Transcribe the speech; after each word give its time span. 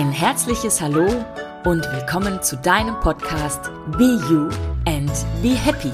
Ein 0.00 0.12
herzliches 0.12 0.80
Hallo 0.80 1.06
und 1.66 1.84
willkommen 1.92 2.42
zu 2.42 2.56
deinem 2.56 2.98
Podcast 3.00 3.70
Be 3.98 4.18
You 4.30 4.48
and 4.86 5.12
Be 5.42 5.50
Happy. 5.50 5.92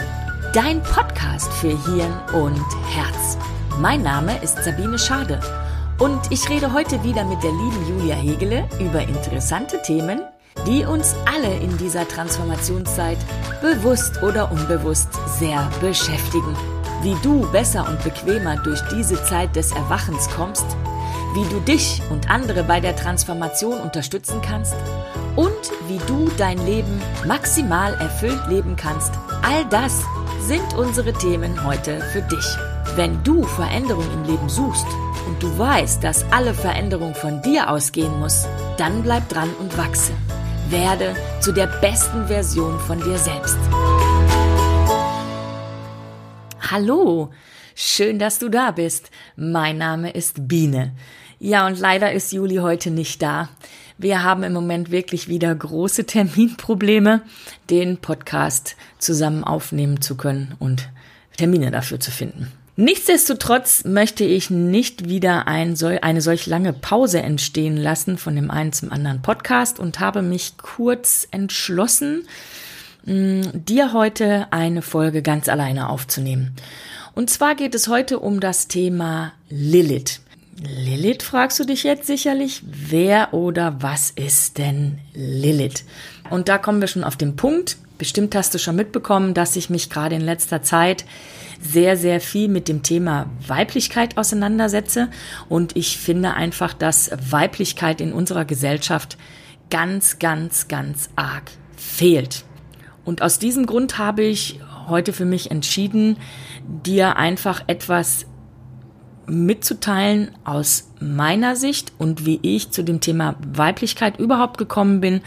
Dein 0.53 0.81
Podcast 0.81 1.53
für 1.55 1.71
Hirn 1.71 2.15
und 2.33 2.65
Herz. 2.89 3.37
Mein 3.81 4.05
Name 4.05 4.41
ist 4.45 4.63
Sabine 4.63 4.97
Schade 4.97 5.41
und 5.99 6.21
ich 6.31 6.49
rede 6.49 6.73
heute 6.73 7.03
wieder 7.03 7.25
mit 7.25 7.43
der 7.43 7.51
lieben 7.51 7.89
Julia 7.89 8.15
Hegele 8.15 8.69
über 8.79 9.03
interessante 9.03 9.83
Themen, 9.83 10.21
die 10.69 10.85
uns 10.85 11.17
alle 11.27 11.57
in 11.57 11.77
dieser 11.77 12.07
Transformationszeit 12.07 13.19
bewusst 13.61 14.23
oder 14.23 14.53
unbewusst 14.53 15.09
sehr 15.37 15.69
beschäftigen. 15.81 16.57
Wie 17.03 17.17
du 17.25 17.41
besser 17.51 17.85
und 17.89 18.01
bequemer 18.05 18.57
durch 18.59 18.81
diese 18.83 19.21
Zeit 19.25 19.57
des 19.57 19.73
Erwachens 19.73 20.31
kommst, 20.31 20.77
wie 21.37 21.45
du 21.51 21.61
dich 21.61 22.01
und 22.09 22.31
andere 22.31 22.65
bei 22.65 22.81
der 22.81 22.97
Transformation 22.97 23.79
unterstützen 23.79 24.41
kannst 24.41 24.75
und 25.37 25.53
wie 25.87 25.99
du 26.07 26.31
dein 26.39 26.57
Leben 26.65 27.03
maximal 27.27 27.93
erfüllt 27.93 28.41
leben 28.49 28.75
kannst. 28.75 29.13
All 29.43 29.67
das 29.67 30.03
sind 30.41 30.75
unsere 30.79 31.13
Themen 31.13 31.63
heute 31.63 32.01
für 32.13 32.23
dich. 32.23 32.47
Wenn 32.95 33.23
du 33.23 33.43
Veränderung 33.43 34.07
im 34.15 34.25
Leben 34.25 34.49
suchst 34.49 34.87
und 35.27 35.43
du 35.43 35.59
weißt, 35.59 36.03
dass 36.03 36.25
alle 36.33 36.55
Veränderung 36.55 37.15
von 37.15 37.43
dir 37.43 37.69
ausgehen 37.69 38.19
muss, 38.19 38.47
dann 38.79 39.03
bleib 39.03 39.29
dran 39.29 39.51
und 39.61 39.77
wachse. 39.77 40.13
Werde 40.71 41.15
zu 41.41 41.53
der 41.53 41.67
besten 41.67 42.29
Version 42.29 42.81
von 42.81 42.99
dir 43.03 43.19
selbst. 43.19 43.59
Hallo, 46.71 47.31
schön, 47.75 48.19
dass 48.19 48.39
du 48.39 48.49
da 48.49 48.71
bist. 48.71 49.11
Mein 49.37 49.77
Name 49.77 50.13
ist 50.13 50.49
Biene. 50.49 50.95
Ja, 51.47 51.65
und 51.69 51.79
leider 51.79 52.11
ist 52.11 52.33
Juli 52.33 52.57
heute 52.57 52.91
nicht 52.91 53.23
da. 53.23 53.49
Wir 53.99 54.25
haben 54.25 54.43
im 54.43 54.53
Moment 54.53 54.91
wirklich 54.91 55.29
wieder 55.29 55.55
große 55.55 56.05
Terminprobleme, 56.05 57.23
den 57.71 57.99
Podcast 57.99 58.75
zusammen 58.99 59.45
aufnehmen 59.45 60.01
zu 60.01 60.17
können 60.17 60.57
und 60.59 60.89
Termine 61.37 61.71
dafür 61.71 62.01
zu 62.01 62.11
finden. 62.11 62.51
Nichtsdestotrotz 62.75 63.85
möchte 63.85 64.25
ich 64.25 64.51
nicht 64.51 65.09
wieder 65.09 65.47
ein, 65.47 65.77
eine 66.03 66.21
solch 66.21 66.47
lange 66.47 66.73
Pause 66.73 67.23
entstehen 67.23 67.77
lassen 67.77 68.19
von 68.19 68.35
dem 68.35 68.51
einen 68.51 68.73
zum 68.73 68.91
anderen 68.91 69.23
Podcast 69.23 69.79
und 69.79 70.01
habe 70.01 70.23
mich 70.23 70.59
kurz 70.59 71.29
entschlossen, 71.31 72.27
dir 73.05 73.93
heute 73.93 74.49
eine 74.51 74.83
Folge 74.83 75.23
ganz 75.23 75.49
alleine 75.49 75.91
aufzunehmen. 75.91 76.57
Und 77.15 77.31
zwar 77.31 77.55
geht 77.55 77.77
es 77.77 77.87
heute 77.87 78.19
um 78.19 78.41
das 78.41 78.67
Thema 78.67 79.33
Lilith. 79.49 80.26
Lilith 80.63 81.23
fragst 81.23 81.61
du 81.61 81.65
dich 81.65 81.83
jetzt 81.83 82.07
sicherlich, 82.07 82.63
wer 82.65 83.35
oder 83.35 83.83
was 83.83 84.11
ist 84.11 84.57
denn 84.57 84.99
Lilith? 85.13 85.85
Und 86.31 86.49
da 86.49 86.57
kommen 86.57 86.81
wir 86.81 86.89
schon 86.89 87.05
auf 87.05 87.17
den 87.17 87.37
Punkt. 87.37 87.77
Bestimmt 87.99 88.35
hast 88.35 88.55
du 88.55 88.59
schon 88.59 88.77
mitbekommen, 88.77 89.35
dass 89.35 89.57
ich 89.57 89.69
mich 89.69 89.91
gerade 89.91 90.17
in 90.17 90.23
letzter 90.23 90.63
Zeit 90.63 91.05
sehr, 91.61 91.97
sehr 91.97 92.21
viel 92.21 92.49
mit 92.49 92.69
dem 92.69 92.83
Thema 92.83 93.29
Weiblichkeit 93.47 94.17
auseinandersetze. 94.17 95.09
Und 95.49 95.77
ich 95.77 95.99
finde 95.99 96.35
einfach, 96.35 96.73
dass 96.73 97.11
Weiblichkeit 97.31 98.01
in 98.01 98.13
unserer 98.13 98.45
Gesellschaft 98.45 99.19
ganz, 99.71 100.19
ganz, 100.19 100.69
ganz 100.69 101.11
arg 101.17 101.51
fehlt. 101.77 102.45
Und 103.05 103.21
aus 103.23 103.39
diesem 103.39 103.67
Grund 103.67 103.99
habe 103.99 104.23
ich 104.23 104.61
heute 104.89 105.13
für 105.13 105.25
mich 105.25 105.51
entschieden, 105.51 106.17
dir 106.67 107.17
einfach 107.17 107.65
etwas 107.67 108.27
mitzuteilen 109.29 110.31
aus 110.45 110.91
meiner 111.01 111.57
Sicht 111.57 111.93
und 111.99 112.27
wie 112.27 112.39
ich 112.43 112.71
zu 112.71 112.83
dem 112.83 113.01
Thema 113.01 113.37
Weiblichkeit 113.47 114.19
überhaupt 114.19 114.59
gekommen 114.59 115.01
bin 115.01 115.21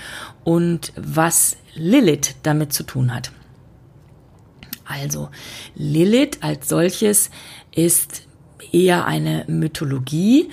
und 0.44 0.94
was 0.96 1.58
Lilith 1.76 2.36
damit 2.44 2.74
zu 2.74 2.84
tun 2.84 3.14
hat. 3.14 3.32
Also, 4.86 5.30
Lilith 5.76 6.40
als 6.42 6.68
solches 6.68 7.30
ist 7.76 8.24
eher 8.72 9.06
eine 9.06 9.46
Mythologie, 9.48 10.50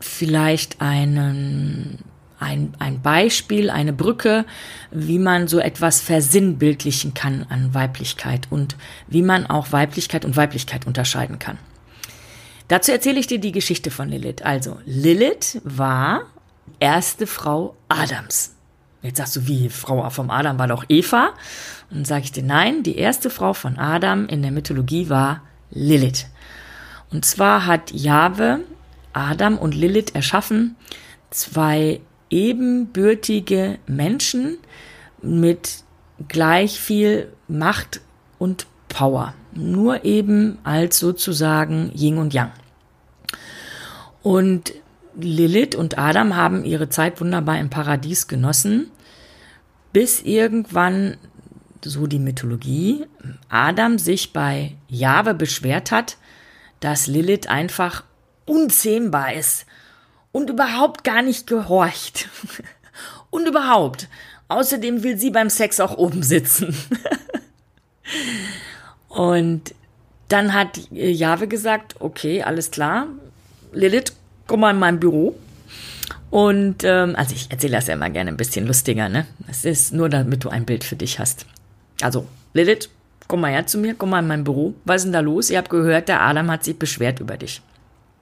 vielleicht 0.00 0.80
einen, 0.80 1.98
ein, 2.40 2.72
ein 2.78 3.00
Beispiel, 3.00 3.70
eine 3.70 3.92
Brücke, 3.92 4.44
wie 4.90 5.18
man 5.18 5.46
so 5.48 5.58
etwas 5.60 6.00
versinnbildlichen 6.00 7.14
kann 7.14 7.46
an 7.48 7.74
Weiblichkeit 7.74 8.48
und 8.50 8.76
wie 9.06 9.22
man 9.22 9.46
auch 9.46 9.72
Weiblichkeit 9.72 10.24
und 10.24 10.36
Weiblichkeit 10.36 10.86
unterscheiden 10.86 11.38
kann. 11.38 11.58
Dazu 12.68 12.92
erzähle 12.92 13.18
ich 13.18 13.26
dir 13.26 13.40
die 13.40 13.52
Geschichte 13.52 13.90
von 13.90 14.08
Lilith. 14.08 14.42
Also, 14.42 14.78
Lilith 14.84 15.60
war 15.64 16.22
erste 16.80 17.26
Frau 17.26 17.74
Adams. 17.88 18.54
Jetzt 19.02 19.18
sagst 19.18 19.36
du, 19.36 19.46
wie 19.46 19.68
Frau 19.68 20.08
vom 20.10 20.30
Adam 20.30 20.58
war 20.58 20.68
doch 20.68 20.84
Eva? 20.88 21.28
Und 21.90 21.98
dann 21.98 22.04
sage 22.04 22.24
ich 22.24 22.32
dir, 22.32 22.42
nein, 22.42 22.82
die 22.82 22.96
erste 22.96 23.30
Frau 23.30 23.54
von 23.54 23.78
Adam 23.78 24.26
in 24.26 24.42
der 24.42 24.50
Mythologie 24.50 25.08
war 25.08 25.42
Lilith. 25.70 26.26
Und 27.10 27.24
zwar 27.24 27.66
hat 27.66 27.90
Jahwe 27.92 28.60
Adam 29.12 29.56
und 29.56 29.74
Lilith 29.74 30.14
erschaffen, 30.14 30.76
zwei 31.30 32.00
ebenbürtige 32.30 33.78
Menschen 33.86 34.58
mit 35.22 35.84
gleich 36.28 36.80
viel 36.80 37.32
Macht 37.46 38.00
und 38.38 38.66
Power 38.88 39.34
nur 39.58 40.04
eben 40.04 40.58
als 40.64 40.98
sozusagen 40.98 41.90
Yin 41.94 42.18
und 42.18 42.32
Yang. 42.34 42.52
Und 44.22 44.72
Lilith 45.16 45.74
und 45.74 45.98
Adam 45.98 46.36
haben 46.36 46.64
ihre 46.64 46.88
Zeit 46.88 47.20
wunderbar 47.20 47.58
im 47.58 47.70
Paradies 47.70 48.28
genossen, 48.28 48.90
bis 49.92 50.22
irgendwann, 50.22 51.16
so 51.84 52.06
die 52.06 52.18
Mythologie, 52.18 53.06
Adam 53.48 53.98
sich 53.98 54.32
bei 54.32 54.76
Jahwe 54.88 55.34
beschwert 55.34 55.90
hat, 55.90 56.16
dass 56.80 57.06
Lilith 57.06 57.48
einfach 57.48 58.04
unzähmbar 58.46 59.32
ist 59.34 59.66
und 60.30 60.50
überhaupt 60.50 61.04
gar 61.04 61.22
nicht 61.22 61.46
gehorcht. 61.46 62.28
und 63.30 63.46
überhaupt. 63.46 64.08
Außerdem 64.48 65.02
will 65.02 65.18
sie 65.18 65.30
beim 65.30 65.50
Sex 65.50 65.80
auch 65.80 65.96
oben 65.96 66.22
sitzen. 66.22 66.74
Und 69.08 69.74
dann 70.28 70.52
hat 70.52 70.78
Jahwe 70.90 71.48
gesagt, 71.48 71.96
okay, 72.00 72.42
alles 72.42 72.70
klar, 72.70 73.08
Lilith, 73.72 74.12
komm 74.46 74.60
mal 74.60 74.70
in 74.72 74.78
mein 74.78 75.00
Büro. 75.00 75.34
Und 76.30 76.84
ähm, 76.84 77.14
also 77.16 77.34
ich 77.34 77.50
erzähle 77.50 77.72
das 77.72 77.86
ja 77.86 77.94
immer 77.94 78.10
gerne 78.10 78.30
ein 78.30 78.36
bisschen 78.36 78.66
lustiger, 78.66 79.08
ne? 79.08 79.26
Es 79.48 79.64
ist 79.64 79.94
nur, 79.94 80.10
damit 80.10 80.44
du 80.44 80.50
ein 80.50 80.66
Bild 80.66 80.84
für 80.84 80.96
dich 80.96 81.18
hast. 81.18 81.46
Also, 82.02 82.26
Lilith, 82.52 82.90
komm 83.28 83.40
mal 83.40 83.50
her 83.50 83.66
zu 83.66 83.78
mir, 83.78 83.94
komm 83.94 84.10
mal 84.10 84.18
in 84.20 84.26
mein 84.26 84.44
Büro. 84.44 84.74
Was 84.84 84.96
ist 84.96 85.04
denn 85.04 85.12
da 85.12 85.20
los? 85.20 85.48
Ihr 85.48 85.58
habt 85.58 85.70
gehört, 85.70 86.08
der 86.08 86.20
Adam 86.20 86.50
hat 86.50 86.64
sich 86.64 86.78
beschwert 86.78 87.20
über 87.20 87.38
dich. 87.38 87.62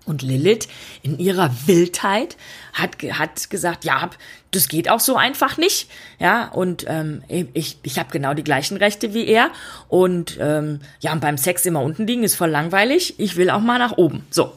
Und 0.06 0.22
Lilith 0.22 0.69
in 1.03 1.19
ihrer 1.19 1.50
Wildheit 1.67 2.37
hat, 2.72 2.97
hat 3.12 3.50
gesagt, 3.50 3.84
ja, 3.84 4.09
das 4.53 4.69
geht 4.69 4.89
auch 4.89 5.00
so 5.00 5.17
einfach 5.17 5.59
nicht. 5.59 5.91
Ja, 6.21 6.49
und 6.49 6.84
ähm, 6.89 7.22
ich, 7.28 7.78
ich 7.83 7.99
habe 7.99 8.11
genau 8.11 8.33
die 8.33 8.44
gleichen 8.44 8.77
Rechte 8.77 9.12
wie 9.12 9.27
er. 9.27 9.50
Und 9.89 10.39
ähm, 10.41 10.81
ja, 11.00 11.12
und 11.12 11.21
beim 11.21 11.37
Sex 11.37 11.67
immer 11.67 11.83
unten 11.83 12.06
liegen 12.06 12.22
ist 12.22 12.37
voll 12.37 12.50
langweilig. 12.50 13.15
Ich 13.19 13.37
will 13.37 13.50
auch 13.50 13.61
mal 13.61 13.78
nach 13.78 13.99
oben. 13.99 14.25
So. 14.31 14.53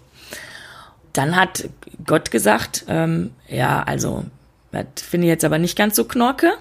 Dann 1.14 1.36
hat 1.36 1.68
Gott 2.06 2.30
gesagt, 2.30 2.86
ähm, 2.88 3.32
ja, 3.48 3.82
also, 3.82 4.26
das 4.72 4.86
finde 4.98 5.26
ich 5.26 5.32
jetzt 5.32 5.44
aber 5.44 5.58
nicht 5.58 5.76
ganz 5.76 5.96
so 5.96 6.06
knorke. 6.06 6.52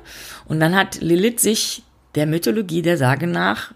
Und 0.46 0.60
dann 0.60 0.74
hat 0.74 1.00
Lilith 1.02 1.40
sich 1.40 1.82
der 2.14 2.26
Mythologie 2.26 2.80
der 2.80 2.96
Sage 2.96 3.26
nach 3.26 3.72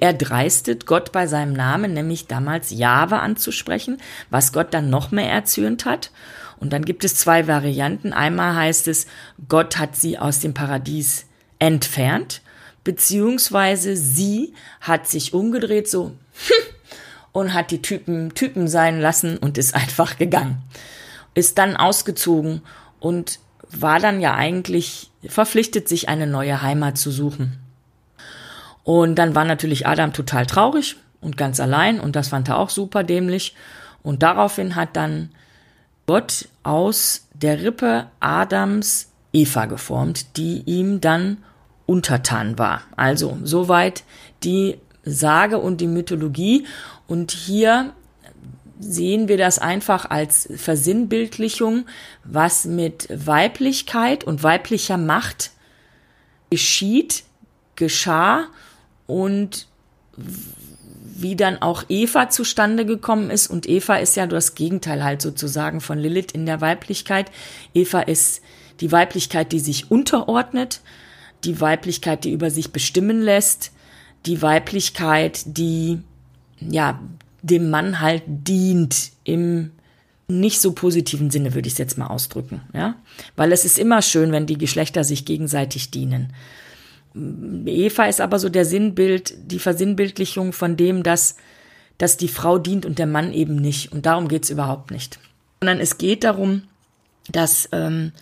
er 0.00 0.12
dreistet 0.12 0.86
Gott 0.86 1.12
bei 1.12 1.26
seinem 1.26 1.52
Namen, 1.52 1.92
nämlich 1.92 2.26
damals 2.26 2.70
Jahwe 2.70 3.18
anzusprechen, 3.20 3.98
was 4.30 4.52
Gott 4.52 4.72
dann 4.72 4.90
noch 4.90 5.10
mehr 5.10 5.30
erzürnt 5.30 5.84
hat. 5.84 6.10
Und 6.58 6.72
dann 6.72 6.84
gibt 6.84 7.04
es 7.04 7.16
zwei 7.16 7.48
Varianten. 7.48 8.12
Einmal 8.12 8.54
heißt 8.54 8.88
es, 8.88 9.06
Gott 9.48 9.78
hat 9.78 9.96
sie 9.96 10.18
aus 10.18 10.40
dem 10.40 10.54
Paradies 10.54 11.26
entfernt, 11.58 12.42
beziehungsweise 12.84 13.96
sie 13.96 14.54
hat 14.80 15.08
sich 15.08 15.34
umgedreht, 15.34 15.88
so, 15.88 16.12
und 17.32 17.54
hat 17.54 17.70
die 17.70 17.82
Typen 17.82 18.34
Typen 18.34 18.68
sein 18.68 19.00
lassen 19.00 19.38
und 19.38 19.58
ist 19.58 19.74
einfach 19.74 20.18
gegangen. 20.18 20.62
Ist 21.34 21.58
dann 21.58 21.76
ausgezogen 21.76 22.62
und 23.00 23.40
war 23.70 23.98
dann 23.98 24.20
ja 24.20 24.34
eigentlich 24.34 25.10
verpflichtet, 25.26 25.88
sich 25.88 26.08
eine 26.08 26.26
neue 26.26 26.62
Heimat 26.62 26.98
zu 26.98 27.10
suchen. 27.10 27.61
Und 28.84 29.16
dann 29.16 29.34
war 29.34 29.44
natürlich 29.44 29.86
Adam 29.86 30.12
total 30.12 30.46
traurig 30.46 30.96
und 31.20 31.36
ganz 31.36 31.60
allein 31.60 32.00
und 32.00 32.16
das 32.16 32.28
fand 32.28 32.48
er 32.48 32.58
auch 32.58 32.70
super 32.70 33.04
dämlich. 33.04 33.54
Und 34.02 34.22
daraufhin 34.22 34.74
hat 34.74 34.96
dann 34.96 35.30
Gott 36.06 36.48
aus 36.64 37.28
der 37.32 37.62
Rippe 37.62 38.06
Adams 38.20 39.10
Eva 39.32 39.66
geformt, 39.66 40.36
die 40.36 40.62
ihm 40.66 41.00
dann 41.00 41.38
untertan 41.86 42.58
war. 42.58 42.82
Also 42.96 43.38
soweit 43.44 44.02
die 44.42 44.78
Sage 45.04 45.58
und 45.58 45.80
die 45.80 45.86
Mythologie. 45.86 46.66
Und 47.06 47.32
hier 47.32 47.92
sehen 48.78 49.28
wir 49.28 49.36
das 49.36 49.58
einfach 49.58 50.10
als 50.10 50.48
Versinnbildlichung, 50.56 51.86
was 52.24 52.64
mit 52.64 53.08
Weiblichkeit 53.10 54.24
und 54.24 54.42
weiblicher 54.42 54.96
Macht 54.96 55.52
geschieht, 56.50 57.24
geschah 57.76 58.46
und 59.06 59.66
wie 61.14 61.36
dann 61.36 61.60
auch 61.60 61.84
Eva 61.88 62.30
zustande 62.30 62.84
gekommen 62.84 63.30
ist. 63.30 63.48
Und 63.48 63.68
Eva 63.68 63.96
ist 63.96 64.16
ja 64.16 64.26
das 64.26 64.54
Gegenteil 64.54 65.04
halt 65.04 65.22
sozusagen 65.22 65.80
von 65.80 65.98
Lilith 65.98 66.32
in 66.32 66.46
der 66.46 66.60
Weiblichkeit. 66.60 67.30
Eva 67.74 68.00
ist 68.00 68.42
die 68.80 68.90
Weiblichkeit, 68.90 69.52
die 69.52 69.60
sich 69.60 69.90
unterordnet, 69.90 70.80
die 71.44 71.60
Weiblichkeit, 71.60 72.24
die 72.24 72.32
über 72.32 72.50
sich 72.50 72.72
bestimmen 72.72 73.20
lässt, 73.20 73.72
die 74.26 74.42
Weiblichkeit, 74.42 75.42
die 75.46 76.00
ja 76.60 77.00
dem 77.42 77.70
Mann 77.70 78.00
halt 78.00 78.22
dient 78.26 79.12
im 79.24 79.72
nicht 80.28 80.60
so 80.60 80.72
positiven 80.72 81.30
Sinne, 81.30 81.54
würde 81.54 81.66
ich 81.66 81.74
es 81.74 81.78
jetzt 81.78 81.98
mal 81.98 82.06
ausdrücken, 82.06 82.62
ja, 82.72 82.94
weil 83.36 83.52
es 83.52 83.64
ist 83.64 83.78
immer 83.78 84.00
schön, 84.02 84.32
wenn 84.32 84.46
die 84.46 84.56
Geschlechter 84.56 85.04
sich 85.04 85.24
gegenseitig 85.24 85.90
dienen. 85.90 86.32
Eva 87.14 88.04
ist 88.04 88.20
aber 88.20 88.38
so 88.38 88.48
der 88.48 88.64
Sinnbild, 88.64 89.34
die 89.50 89.58
Versinnbildlichung 89.58 90.52
von 90.52 90.76
dem, 90.76 91.02
dass, 91.02 91.36
dass 91.98 92.16
die 92.16 92.28
Frau 92.28 92.58
dient 92.58 92.86
und 92.86 92.98
der 92.98 93.06
Mann 93.06 93.32
eben 93.32 93.56
nicht. 93.56 93.92
Und 93.92 94.06
darum 94.06 94.28
geht 94.28 94.44
es 94.44 94.50
überhaupt 94.50 94.90
nicht. 94.90 95.18
Sondern 95.60 95.80
es 95.80 95.98
geht 95.98 96.24
darum, 96.24 96.62
dass, 97.30 97.68
ähm, 97.72 98.12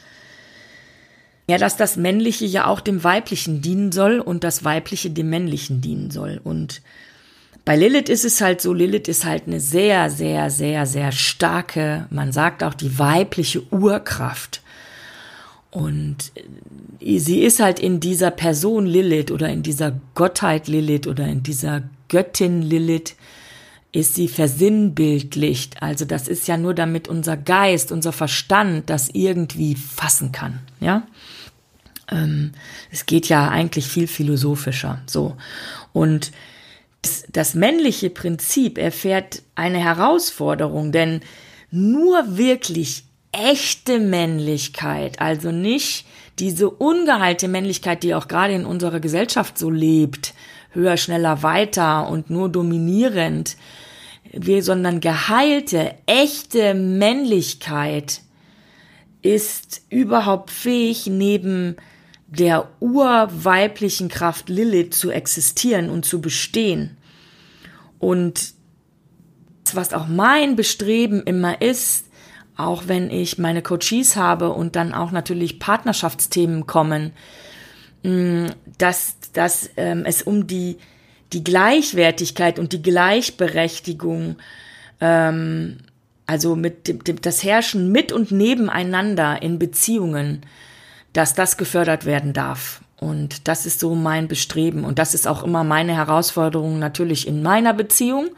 ja, 1.46 1.58
dass 1.58 1.76
das 1.76 1.96
Männliche 1.96 2.46
ja 2.46 2.66
auch 2.66 2.80
dem 2.80 3.02
Weiblichen 3.02 3.62
dienen 3.62 3.92
soll 3.92 4.20
und 4.20 4.44
das 4.44 4.64
Weibliche 4.64 5.10
dem 5.10 5.30
Männlichen 5.30 5.80
dienen 5.80 6.10
soll. 6.10 6.40
Und 6.42 6.82
bei 7.64 7.76
Lilith 7.76 8.08
ist 8.08 8.24
es 8.24 8.40
halt 8.40 8.60
so, 8.60 8.72
Lilith 8.72 9.08
ist 9.08 9.24
halt 9.24 9.46
eine 9.46 9.60
sehr, 9.60 10.10
sehr, 10.10 10.50
sehr, 10.50 10.86
sehr 10.86 11.12
starke, 11.12 12.06
man 12.10 12.32
sagt 12.32 12.64
auch 12.64 12.74
die 12.74 12.98
weibliche 12.98 13.62
Urkraft. 13.72 14.62
Und 15.70 16.32
äh, 17.00 17.18
sie 17.18 17.42
ist 17.42 17.60
halt 17.60 17.78
in 17.78 18.00
dieser 18.00 18.30
Person 18.30 18.86
Lilith 18.86 19.30
oder 19.30 19.48
in 19.48 19.62
dieser 19.62 20.00
Gottheit 20.14 20.68
Lilith 20.68 21.06
oder 21.06 21.26
in 21.26 21.42
dieser 21.42 21.82
Göttin 22.08 22.62
Lilith 22.62 23.14
ist 23.92 24.14
sie 24.14 24.28
versinnbildlicht. 24.28 25.82
Also 25.82 26.04
das 26.04 26.28
ist 26.28 26.46
ja 26.48 26.56
nur 26.56 26.74
damit 26.74 27.08
unser 27.08 27.36
Geist, 27.36 27.90
unser 27.92 28.12
Verstand 28.12 28.88
das 28.90 29.10
irgendwie 29.12 29.74
fassen 29.74 30.32
kann, 30.32 30.60
ja. 30.80 31.06
Ähm, 32.10 32.52
es 32.90 33.06
geht 33.06 33.28
ja 33.28 33.48
eigentlich 33.48 33.86
viel 33.86 34.06
philosophischer, 34.06 35.02
so. 35.06 35.36
Und 35.92 36.32
das, 37.02 37.24
das 37.30 37.54
männliche 37.54 38.10
Prinzip 38.10 38.78
erfährt 38.78 39.42
eine 39.54 39.78
Herausforderung, 39.78 40.92
denn 40.92 41.20
nur 41.70 42.36
wirklich 42.36 43.04
echte 43.32 43.98
Männlichkeit, 44.00 45.20
also 45.20 45.52
nicht 45.52 46.06
diese 46.38 46.70
ungeheilte 46.70 47.48
Männlichkeit, 47.48 48.02
die 48.02 48.14
auch 48.14 48.28
gerade 48.28 48.54
in 48.54 48.64
unserer 48.64 49.00
Gesellschaft 49.00 49.58
so 49.58 49.70
lebt, 49.70 50.34
höher, 50.72 50.96
schneller, 50.96 51.42
weiter 51.42 52.08
und 52.08 52.30
nur 52.30 52.48
dominierend, 52.48 53.56
sondern 54.60 55.00
geheilte, 55.00 55.94
echte 56.06 56.74
Männlichkeit 56.74 58.22
ist 59.22 59.82
überhaupt 59.90 60.50
fähig, 60.50 61.06
neben 61.06 61.76
der 62.26 62.68
urweiblichen 62.78 64.08
Kraft 64.08 64.48
Lilith 64.48 64.94
zu 64.94 65.10
existieren 65.10 65.90
und 65.90 66.04
zu 66.04 66.20
bestehen. 66.20 66.96
Und 67.98 68.54
was 69.72 69.92
auch 69.92 70.06
mein 70.06 70.56
Bestreben 70.56 71.22
immer 71.22 71.60
ist, 71.60 72.06
auch 72.66 72.84
wenn 72.86 73.10
ich 73.10 73.38
meine 73.38 73.62
Coaches 73.62 74.16
habe 74.16 74.50
und 74.50 74.76
dann 74.76 74.94
auch 74.94 75.10
natürlich 75.10 75.58
Partnerschaftsthemen 75.58 76.66
kommen, 76.66 77.12
mm, 78.02 78.46
dass, 78.78 79.16
dass 79.32 79.70
ähm, 79.76 80.04
es 80.04 80.22
um 80.22 80.46
die, 80.46 80.78
die 81.32 81.44
Gleichwertigkeit 81.44 82.58
und 82.58 82.72
die 82.72 82.82
Gleichberechtigung, 82.82 84.36
ähm, 85.00 85.78
also 86.26 86.56
mit 86.56 86.88
dem, 86.88 87.04
dem, 87.04 87.20
das 87.20 87.42
Herrschen 87.42 87.92
mit 87.92 88.12
und 88.12 88.30
nebeneinander 88.30 89.42
in 89.42 89.58
Beziehungen, 89.58 90.42
dass 91.12 91.34
das 91.34 91.56
gefördert 91.56 92.04
werden 92.04 92.32
darf. 92.32 92.82
Und 93.00 93.48
das 93.48 93.66
ist 93.66 93.80
so 93.80 93.94
mein 93.94 94.28
Bestreben. 94.28 94.84
Und 94.84 94.98
das 94.98 95.14
ist 95.14 95.26
auch 95.26 95.42
immer 95.42 95.64
meine 95.64 95.96
Herausforderung 95.96 96.78
natürlich 96.78 97.26
in 97.26 97.42
meiner 97.42 97.72
Beziehung 97.72 98.28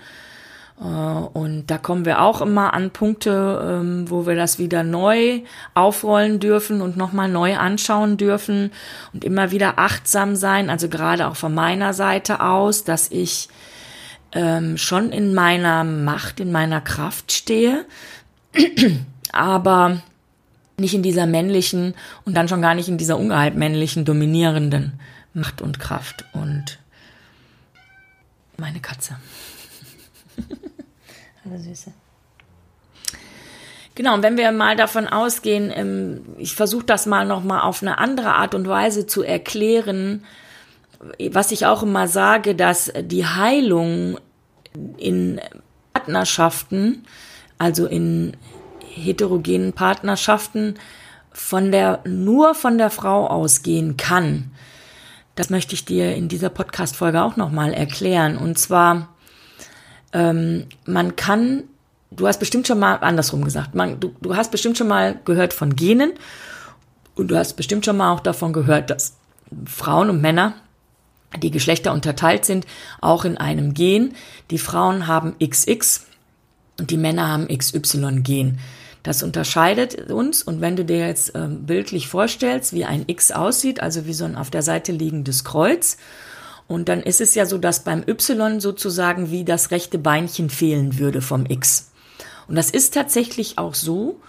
und 0.76 1.66
da 1.66 1.78
kommen 1.78 2.04
wir 2.04 2.20
auch 2.22 2.40
immer 2.40 2.74
an 2.74 2.90
Punkte, 2.90 3.80
ähm, 3.80 4.10
wo 4.10 4.26
wir 4.26 4.34
das 4.34 4.58
wieder 4.58 4.82
neu 4.82 5.42
aufrollen 5.74 6.40
dürfen 6.40 6.80
und 6.80 6.96
nochmal 6.96 7.28
neu 7.28 7.56
anschauen 7.56 8.16
dürfen 8.16 8.72
und 9.12 9.22
immer 9.24 9.50
wieder 9.50 9.78
achtsam 9.78 10.34
sein, 10.34 10.70
also 10.70 10.88
gerade 10.88 11.28
auch 11.28 11.36
von 11.36 11.54
meiner 11.54 11.94
Seite 11.94 12.40
aus, 12.40 12.84
dass 12.84 13.10
ich 13.10 13.48
ähm, 14.32 14.76
schon 14.76 15.12
in 15.12 15.34
meiner 15.34 15.84
Macht, 15.84 16.40
in 16.40 16.50
meiner 16.50 16.80
Kraft 16.80 17.32
stehe, 17.32 17.84
aber 19.32 20.02
nicht 20.78 20.94
in 20.94 21.02
dieser 21.02 21.26
männlichen 21.26 21.94
und 22.24 22.34
dann 22.34 22.48
schon 22.48 22.62
gar 22.62 22.74
nicht 22.74 22.88
in 22.88 22.98
dieser 22.98 23.18
ungehalt 23.18 23.54
männlichen 23.54 24.04
dominierenden 24.04 24.98
Macht 25.34 25.62
und 25.62 25.78
Kraft 25.78 26.24
und 26.32 26.78
meine 28.56 28.80
Katze. 28.80 29.16
Hallo 31.44 31.58
Süße. 31.58 31.92
Genau, 33.94 34.14
und 34.14 34.22
wenn 34.22 34.38
wir 34.38 34.52
mal 34.52 34.76
davon 34.76 35.06
ausgehen, 35.06 35.70
ähm, 35.74 36.22
ich 36.38 36.54
versuche 36.54 36.84
das 36.84 37.06
mal 37.06 37.26
nochmal 37.26 37.60
auf 37.60 37.82
eine 37.82 37.98
andere 37.98 38.34
Art 38.34 38.54
und 38.54 38.66
Weise 38.66 39.06
zu 39.06 39.22
erklären, 39.22 40.24
was 41.30 41.52
ich 41.52 41.66
auch 41.66 41.82
immer 41.82 42.08
sage, 42.08 42.54
dass 42.54 42.92
die 43.00 43.26
Heilung 43.26 44.18
in 44.96 45.40
Partnerschaften, 45.92 47.04
also 47.58 47.86
in 47.86 48.36
heterogenen 48.94 49.72
Partnerschaften, 49.72 50.78
von 51.32 51.72
der, 51.72 52.00
nur 52.06 52.54
von 52.54 52.78
der 52.78 52.90
Frau 52.90 53.26
ausgehen 53.26 53.96
kann. 53.96 54.50
Das 55.34 55.50
möchte 55.50 55.74
ich 55.74 55.84
dir 55.84 56.14
in 56.14 56.28
dieser 56.28 56.50
Podcast-Folge 56.50 57.22
auch 57.22 57.36
nochmal 57.36 57.72
erklären. 57.72 58.36
Und 58.36 58.58
zwar, 58.58 59.11
ähm, 60.12 60.66
man 60.86 61.16
kann, 61.16 61.64
du 62.10 62.26
hast 62.26 62.38
bestimmt 62.38 62.66
schon 62.66 62.78
mal, 62.78 62.96
andersrum 62.96 63.44
gesagt, 63.44 63.74
man, 63.74 64.00
du, 64.00 64.14
du 64.20 64.36
hast 64.36 64.50
bestimmt 64.50 64.78
schon 64.78 64.88
mal 64.88 65.18
gehört 65.24 65.52
von 65.52 65.76
Genen 65.76 66.12
und 67.14 67.28
du 67.28 67.36
hast 67.36 67.54
bestimmt 67.54 67.84
schon 67.84 67.96
mal 67.96 68.12
auch 68.12 68.20
davon 68.20 68.52
gehört, 68.52 68.90
dass 68.90 69.16
Frauen 69.66 70.10
und 70.10 70.20
Männer, 70.20 70.54
die 71.42 71.50
Geschlechter 71.50 71.92
unterteilt 71.92 72.44
sind, 72.44 72.66
auch 73.00 73.24
in 73.24 73.38
einem 73.38 73.74
Gen. 73.74 74.14
Die 74.50 74.58
Frauen 74.58 75.06
haben 75.06 75.34
XX 75.38 76.06
und 76.78 76.90
die 76.90 76.96
Männer 76.96 77.28
haben 77.28 77.48
XY-Gen. 77.48 78.58
Das 79.02 79.22
unterscheidet 79.22 80.10
uns 80.10 80.42
und 80.42 80.60
wenn 80.60 80.76
du 80.76 80.84
dir 80.84 81.06
jetzt 81.06 81.34
äh, 81.34 81.48
bildlich 81.48 82.06
vorstellst, 82.06 82.72
wie 82.72 82.84
ein 82.84 83.04
X 83.08 83.32
aussieht, 83.32 83.82
also 83.82 84.06
wie 84.06 84.12
so 84.12 84.24
ein 84.24 84.36
auf 84.36 84.50
der 84.50 84.62
Seite 84.62 84.92
liegendes 84.92 85.42
Kreuz, 85.42 85.96
und 86.72 86.88
dann 86.88 87.02
ist 87.02 87.20
es 87.20 87.34
ja 87.34 87.44
so, 87.44 87.58
dass 87.58 87.84
beim 87.84 88.02
Y 88.08 88.58
sozusagen 88.58 89.30
wie 89.30 89.44
das 89.44 89.70
rechte 89.70 89.98
Beinchen 89.98 90.48
fehlen 90.48 90.98
würde 90.98 91.20
vom 91.20 91.44
X. 91.44 91.90
Und 92.48 92.54
das 92.54 92.70
ist 92.70 92.94
tatsächlich 92.94 93.58
auch 93.58 93.74
so. 93.74 94.20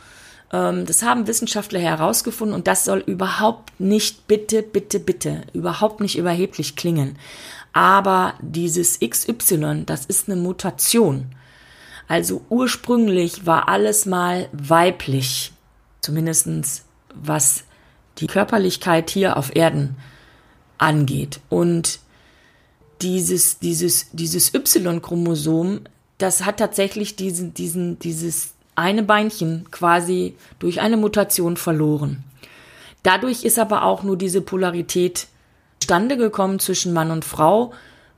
Ähm, 0.52 0.86
das 0.86 1.04
haben 1.04 1.28
Wissenschaftler 1.28 1.80
herausgefunden 1.80 2.54
und 2.54 2.68
das 2.68 2.84
soll 2.84 3.00
überhaupt 3.00 3.80
nicht, 3.80 4.28
bitte, 4.28 4.62
bitte, 4.62 5.00
bitte, 5.00 5.44
überhaupt 5.54 6.02
nicht 6.02 6.18
überheblich 6.18 6.76
klingen. 6.76 7.18
Aber 7.72 8.34
dieses 8.42 9.00
XY, 9.00 9.84
das 9.86 10.06
ist 10.06 10.28
eine 10.28 10.36
Mutation. 10.36 11.28
Also 12.10 12.42
ursprünglich 12.50 13.46
war 13.46 13.70
alles 13.70 14.06
mal 14.06 14.50
weiblich, 14.52 15.54
zumindestens 16.02 16.84
was 17.16 17.64
die 18.18 18.28
Körperlichkeit 18.28 19.10
hier 19.10 19.38
auf 19.38 19.56
Erden 19.56 19.96
angeht. 20.78 21.40
Und 21.48 22.03
dieses, 23.04 23.60
dieses, 23.60 24.10
dieses 24.12 24.54
Y-Chromosom, 24.54 25.82
das 26.18 26.46
hat 26.46 26.58
tatsächlich 26.58 27.16
diesen, 27.16 27.54
diesen, 27.54 28.00
dieses 28.00 28.54
eine 28.76 29.04
Beinchen 29.04 29.66
quasi 29.72 30.36
durch 30.60 30.82
eine 30.82 30.98
Mutation 30.98 31.58
verloren. 31.58 32.24
Dadurch 33.04 33.44
ist 33.44 33.60
aber 33.60 33.84
auch 33.84 34.04
nur 34.04 34.18
diese 34.18 34.42
Polarität 34.42 35.28
zustande 35.80 36.16
gekommen 36.16 36.60
zwischen 36.60 36.94
Mann 36.94 37.12
und 37.12 37.26
Frau, 37.26 37.74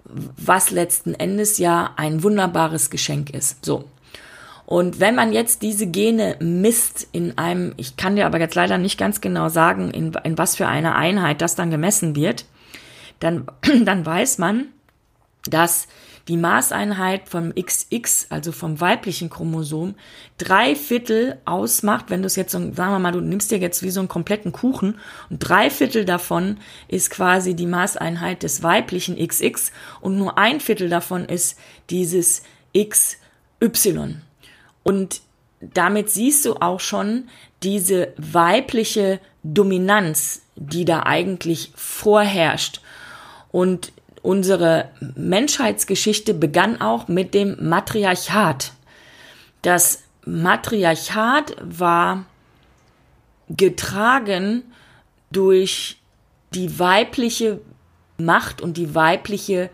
was 0.05 0.69
letzten 0.69 1.15
Endes 1.15 1.57
ja 1.57 1.91
ein 1.95 2.21
wunderbares 2.21 2.91
Geschenk 2.91 3.31
ist. 3.31 3.65
So. 3.65 3.85
Und 4.67 4.99
wenn 4.99 5.15
man 5.15 5.33
jetzt 5.33 5.63
diese 5.63 5.87
Gene 5.87 6.37
misst 6.39 7.07
in 7.11 7.37
einem, 7.39 7.73
ich 7.77 7.97
kann 7.97 8.15
dir 8.15 8.27
aber 8.27 8.39
jetzt 8.39 8.55
leider 8.55 8.77
nicht 8.77 8.99
ganz 8.99 9.19
genau 9.19 9.49
sagen, 9.49 9.89
in, 9.89 10.13
in 10.23 10.37
was 10.37 10.55
für 10.55 10.67
eine 10.67 10.95
Einheit 10.95 11.41
das 11.41 11.55
dann 11.55 11.71
gemessen 11.71 12.15
wird, 12.15 12.45
dann, 13.19 13.47
dann 13.83 14.05
weiß 14.05 14.37
man, 14.37 14.67
dass 15.49 15.87
die 16.27 16.37
Maßeinheit 16.37 17.29
vom 17.29 17.53
XX, 17.53 18.27
also 18.29 18.51
vom 18.51 18.81
weiblichen 18.81 19.29
Chromosom, 19.29 19.95
drei 20.37 20.75
Viertel 20.75 21.37
ausmacht, 21.45 22.09
wenn 22.09 22.21
du 22.21 22.27
es 22.27 22.35
jetzt, 22.35 22.51
so, 22.51 22.59
sagen 22.59 22.91
wir 22.91 22.99
mal, 22.99 23.11
du 23.11 23.21
nimmst 23.21 23.51
dir 23.51 23.59
jetzt 23.59 23.83
wie 23.83 23.91
so 23.91 23.99
einen 23.99 24.09
kompletten 24.09 24.51
Kuchen 24.51 24.97
und 25.29 25.37
drei 25.39 25.69
Viertel 25.69 26.03
davon 26.03 26.57
ist 26.87 27.11
quasi 27.11 27.55
die 27.55 27.67
Maßeinheit 27.67 28.41
des 28.41 28.63
weiblichen 28.63 29.17
XX 29.17 29.71
und 30.01 30.17
nur 30.17 30.37
ein 30.37 30.59
Viertel 30.59 30.89
davon 30.89 31.25
ist 31.25 31.59
dieses 31.89 32.41
XY. 32.75 34.15
Und 34.83 35.21
damit 35.61 36.09
siehst 36.09 36.45
du 36.45 36.55
auch 36.55 36.79
schon 36.79 37.29
diese 37.63 38.13
weibliche 38.17 39.19
Dominanz, 39.43 40.41
die 40.55 40.85
da 40.85 41.03
eigentlich 41.03 41.71
vorherrscht. 41.75 42.81
Und 43.51 43.91
unsere 44.25 44.89
Menschheitsgeschichte 45.15 46.33
begann 46.33 46.81
auch 46.81 47.07
mit 47.07 47.33
dem 47.33 47.55
Matriarchat. 47.59 48.73
Das 49.61 50.03
Matriarchat 50.25 51.55
war 51.61 52.25
getragen 53.49 54.63
durch 55.31 55.97
die 56.53 56.79
weibliche 56.79 57.61
Macht 58.17 58.61
und 58.61 58.77
die 58.77 58.95
weibliche 58.95 59.69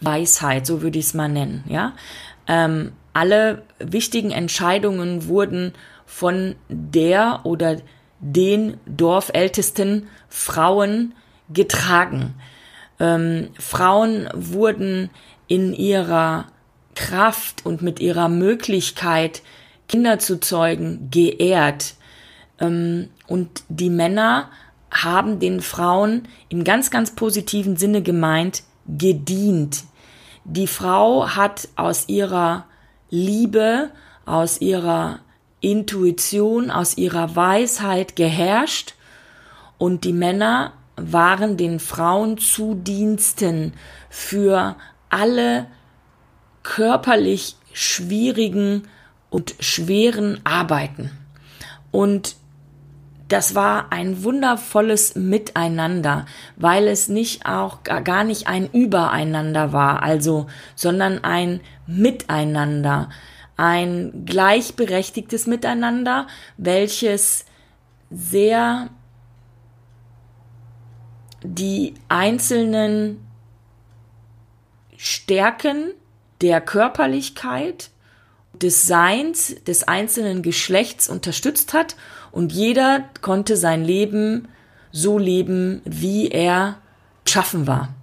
Weisheit, 0.00 0.66
so 0.66 0.82
würde 0.82 0.98
ich 0.98 1.06
es 1.06 1.14
mal 1.14 1.28
nennen, 1.28 1.64
ja. 1.68 1.94
Ähm, 2.46 2.92
alle 3.12 3.62
wichtigen 3.78 4.30
Entscheidungen 4.30 5.26
wurden 5.26 5.72
von 6.06 6.54
der 6.68 7.40
oder 7.44 7.78
den 8.20 8.78
dorfältesten 8.86 10.08
Frauen 10.28 11.14
getragen. 11.48 12.34
Ähm, 13.00 13.48
Frauen 13.58 14.28
wurden 14.34 15.10
in 15.46 15.72
ihrer 15.72 16.46
Kraft 16.94 17.64
und 17.64 17.80
mit 17.82 18.00
ihrer 18.00 18.28
Möglichkeit, 18.28 19.42
Kinder 19.88 20.18
zu 20.18 20.40
zeugen, 20.40 21.08
geehrt. 21.10 21.94
Ähm, 22.60 23.08
und 23.26 23.62
die 23.68 23.90
Männer 23.90 24.50
haben 24.90 25.38
den 25.38 25.60
Frauen 25.60 26.28
im 26.48 26.64
ganz, 26.64 26.90
ganz 26.90 27.14
positiven 27.14 27.76
Sinne 27.76 28.02
gemeint, 28.02 28.62
gedient. 28.86 29.84
Die 30.44 30.66
Frau 30.66 31.28
hat 31.28 31.68
aus 31.76 32.08
ihrer 32.08 32.64
Liebe, 33.10 33.90
aus 34.24 34.60
ihrer 34.60 35.20
Intuition, 35.60 36.70
aus 36.70 36.96
ihrer 36.96 37.36
Weisheit 37.36 38.16
geherrscht 38.16 38.94
und 39.76 40.04
die 40.04 40.12
Männer 40.12 40.72
waren 41.00 41.56
den 41.56 41.80
Frauen 41.80 42.38
zu 42.38 42.74
Diensten 42.74 43.72
für 44.10 44.76
alle 45.10 45.66
körperlich 46.62 47.56
schwierigen 47.72 48.88
und 49.30 49.54
schweren 49.60 50.40
Arbeiten. 50.44 51.10
Und 51.90 52.36
das 53.28 53.54
war 53.54 53.92
ein 53.92 54.24
wundervolles 54.24 55.14
Miteinander, 55.14 56.24
weil 56.56 56.88
es 56.88 57.08
nicht 57.08 57.46
auch 57.46 57.82
gar 57.82 58.24
nicht 58.24 58.48
ein 58.48 58.70
Übereinander 58.70 59.72
war, 59.72 60.02
also, 60.02 60.46
sondern 60.74 61.22
ein 61.24 61.60
Miteinander, 61.86 63.10
ein 63.56 64.24
gleichberechtigtes 64.24 65.46
Miteinander, 65.46 66.26
welches 66.56 67.44
sehr 68.10 68.88
die 71.42 71.94
einzelnen 72.08 73.24
Stärken 74.96 75.92
der 76.40 76.60
Körperlichkeit, 76.60 77.90
des 78.54 78.86
Seins 78.86 79.56
des 79.64 79.86
einzelnen 79.86 80.42
Geschlechts 80.42 81.08
unterstützt 81.08 81.74
hat 81.74 81.96
und 82.32 82.52
jeder 82.52 83.04
konnte 83.20 83.56
sein 83.56 83.84
Leben 83.84 84.48
so 84.90 85.18
leben, 85.18 85.80
wie 85.84 86.28
er 86.28 86.78
schaffen 87.24 87.66
war. 87.66 87.94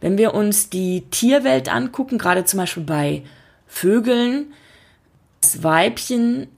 Wenn 0.00 0.18
wir 0.18 0.34
uns 0.34 0.68
die 0.68 1.04
Tierwelt 1.10 1.68
angucken, 1.68 2.18
gerade 2.18 2.44
zum 2.44 2.58
Beispiel 2.58 2.84
bei 2.84 3.22
Vögeln, 3.66 4.52
das 5.40 5.62
Weibchen 5.62 6.48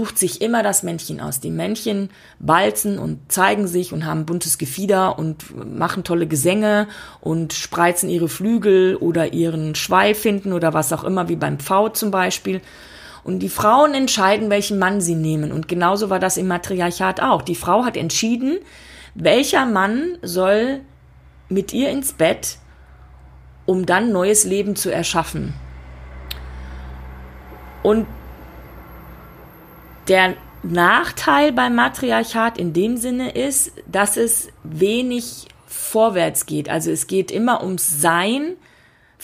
sucht 0.00 0.18
sich 0.18 0.40
immer 0.40 0.62
das 0.62 0.82
Männchen 0.82 1.20
aus. 1.20 1.40
Die 1.40 1.50
Männchen 1.50 2.10
balzen 2.38 2.98
und 2.98 3.30
zeigen 3.30 3.66
sich 3.68 3.92
und 3.92 4.04
haben 4.04 4.26
buntes 4.26 4.58
Gefieder 4.58 5.18
und 5.18 5.76
machen 5.76 6.02
tolle 6.02 6.26
Gesänge 6.26 6.88
und 7.20 7.52
spreizen 7.52 8.08
ihre 8.08 8.28
Flügel 8.28 8.96
oder 8.96 9.32
ihren 9.32 9.74
Schweif 9.74 10.22
hinten 10.22 10.52
oder 10.52 10.74
was 10.74 10.92
auch 10.92 11.04
immer, 11.04 11.28
wie 11.28 11.36
beim 11.36 11.58
Pfau 11.58 11.88
zum 11.88 12.10
Beispiel. 12.10 12.60
Und 13.22 13.40
die 13.40 13.48
Frauen 13.48 13.94
entscheiden, 13.94 14.50
welchen 14.50 14.78
Mann 14.78 15.00
sie 15.00 15.14
nehmen. 15.14 15.52
Und 15.52 15.68
genauso 15.68 16.10
war 16.10 16.18
das 16.18 16.36
im 16.36 16.48
Matriarchat 16.48 17.22
auch. 17.22 17.42
Die 17.42 17.54
Frau 17.54 17.84
hat 17.84 17.96
entschieden, 17.96 18.58
welcher 19.14 19.66
Mann 19.66 20.18
soll 20.22 20.80
mit 21.48 21.72
ihr 21.72 21.90
ins 21.90 22.14
Bett, 22.14 22.58
um 23.66 23.86
dann 23.86 24.10
neues 24.10 24.44
Leben 24.44 24.74
zu 24.74 24.90
erschaffen. 24.90 25.54
Und 27.84 28.06
der 30.08 30.36
Nachteil 30.62 31.52
beim 31.52 31.74
Matriarchat 31.74 32.58
in 32.58 32.72
dem 32.72 32.96
Sinne 32.96 33.30
ist, 33.30 33.72
dass 33.86 34.16
es 34.16 34.48
wenig 34.62 35.48
vorwärts 35.66 36.46
geht. 36.46 36.68
Also 36.68 36.90
es 36.90 37.06
geht 37.06 37.30
immer 37.30 37.62
ums 37.62 38.00
Sein 38.00 38.54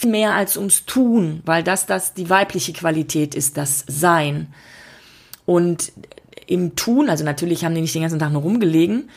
mehr 0.04 0.34
als 0.34 0.56
ums 0.56 0.84
Tun, 0.84 1.42
weil 1.44 1.64
das 1.64 1.86
das 1.86 2.14
die 2.14 2.30
weibliche 2.30 2.72
Qualität 2.72 3.34
ist, 3.34 3.56
das 3.56 3.84
Sein. 3.88 4.54
Und 5.44 5.92
im 6.46 6.76
Tun, 6.76 7.10
also 7.10 7.24
natürlich 7.24 7.64
haben 7.64 7.74
die 7.74 7.80
nicht 7.80 7.94
den 7.94 8.02
ganzen 8.02 8.20
Tag 8.20 8.32
nur 8.32 8.42
rumgelegen, 8.42 9.10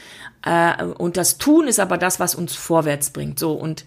äh, 0.43 0.83
und 0.83 1.17
das 1.17 1.37
Tun 1.37 1.67
ist 1.67 1.79
aber 1.79 1.97
das, 1.97 2.19
was 2.19 2.33
uns 2.33 2.55
vorwärts 2.55 3.11
bringt. 3.11 3.37
So 3.37 3.53
und 3.53 3.85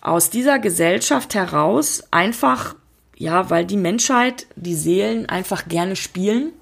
aus 0.00 0.28
dieser 0.28 0.58
Gesellschaft 0.58 1.34
heraus 1.34 2.02
einfach, 2.10 2.74
ja, 3.16 3.48
weil 3.48 3.64
die 3.64 3.76
Menschheit, 3.76 4.46
die 4.56 4.74
Seelen 4.74 5.26
einfach 5.26 5.68
gerne 5.68 5.94
spielen 5.94 6.52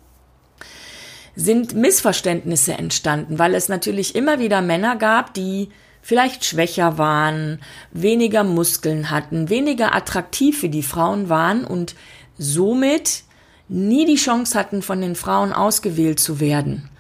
sind 1.35 1.75
Missverständnisse 1.75 2.75
entstanden, 2.75 3.39
weil 3.39 3.55
es 3.55 3.69
natürlich 3.69 4.15
immer 4.15 4.39
wieder 4.39 4.61
Männer 4.61 4.97
gab, 4.97 5.35
die 5.35 5.71
vielleicht 6.03 6.45
schwächer 6.45 6.99
waren, 6.99 7.61
weniger 7.93 8.45
Muskeln 8.45 9.11
hatten, 9.11 9.49
weniger 9.49 9.95
attraktiv 9.95 10.61
für 10.61 10.69
die 10.69 10.83
Frauen 10.83 11.29
waren 11.29 11.65
und 11.65 11.95
somit 12.37 13.23
nie 13.69 14.05
die 14.05 14.17
Chance 14.17 14.59
hatten, 14.59 14.83
von 14.83 15.01
den 15.01 15.15
Frauen 15.15 15.53
ausgewählt 15.53 16.21
zu 16.21 16.41
werden. 16.41 16.91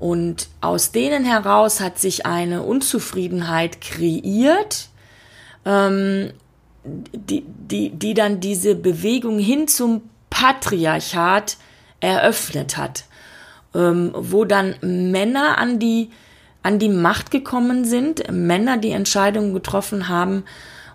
Und 0.00 0.48
aus 0.60 0.90
denen 0.90 1.24
heraus 1.24 1.78
hat 1.78 1.98
sich 1.98 2.26
eine 2.26 2.62
Unzufriedenheit 2.62 3.80
kreiert, 3.80 4.88
ähm, 5.64 6.32
die, 6.84 7.44
die, 7.46 7.90
die 7.90 8.14
dann 8.14 8.40
diese 8.40 8.74
Bewegung 8.74 9.38
hin 9.38 9.68
zum 9.68 10.02
Patriarchat 10.30 11.58
eröffnet 12.00 12.76
hat 12.76 13.04
ähm, 13.74 14.12
wo 14.14 14.44
dann 14.44 14.74
Männer 14.80 15.58
an 15.58 15.78
die, 15.78 16.10
an 16.62 16.78
die 16.78 16.88
Macht 16.88 17.30
gekommen 17.30 17.84
sind, 17.84 18.30
Männer 18.30 18.78
die 18.78 18.90
Entscheidungen 18.90 19.54
getroffen 19.54 20.08
haben 20.08 20.44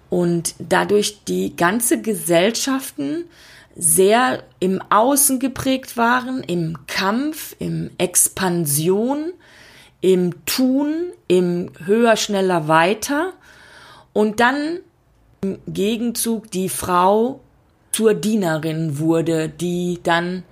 und 0.10 0.56
dadurch 0.60 1.24
die 1.26 1.56
ganze 1.56 2.02
Gesellschaften 2.02 3.26
sehr 3.76 4.44
im 4.60 4.82
Außen 4.90 5.40
geprägt 5.40 5.98
waren, 5.98 6.42
im 6.44 6.88
Kampf, 6.88 7.56
im 7.60 7.92
Expansion, 7.98 9.34
im 10.02 10.46
Tun, 10.46 11.12
im 11.28 11.70
höher, 11.86 12.16
schneller, 12.16 12.68
weiter. 12.68 13.34
Und 14.14 14.40
dann 14.40 14.80
im 15.42 15.60
Gegenzug 15.68 16.50
die 16.50 16.70
Frau 16.70 17.42
zur 17.92 18.16
Dienerin 18.16 18.98
wurde, 18.98 19.48
die 19.48 20.00
dann 20.02 20.44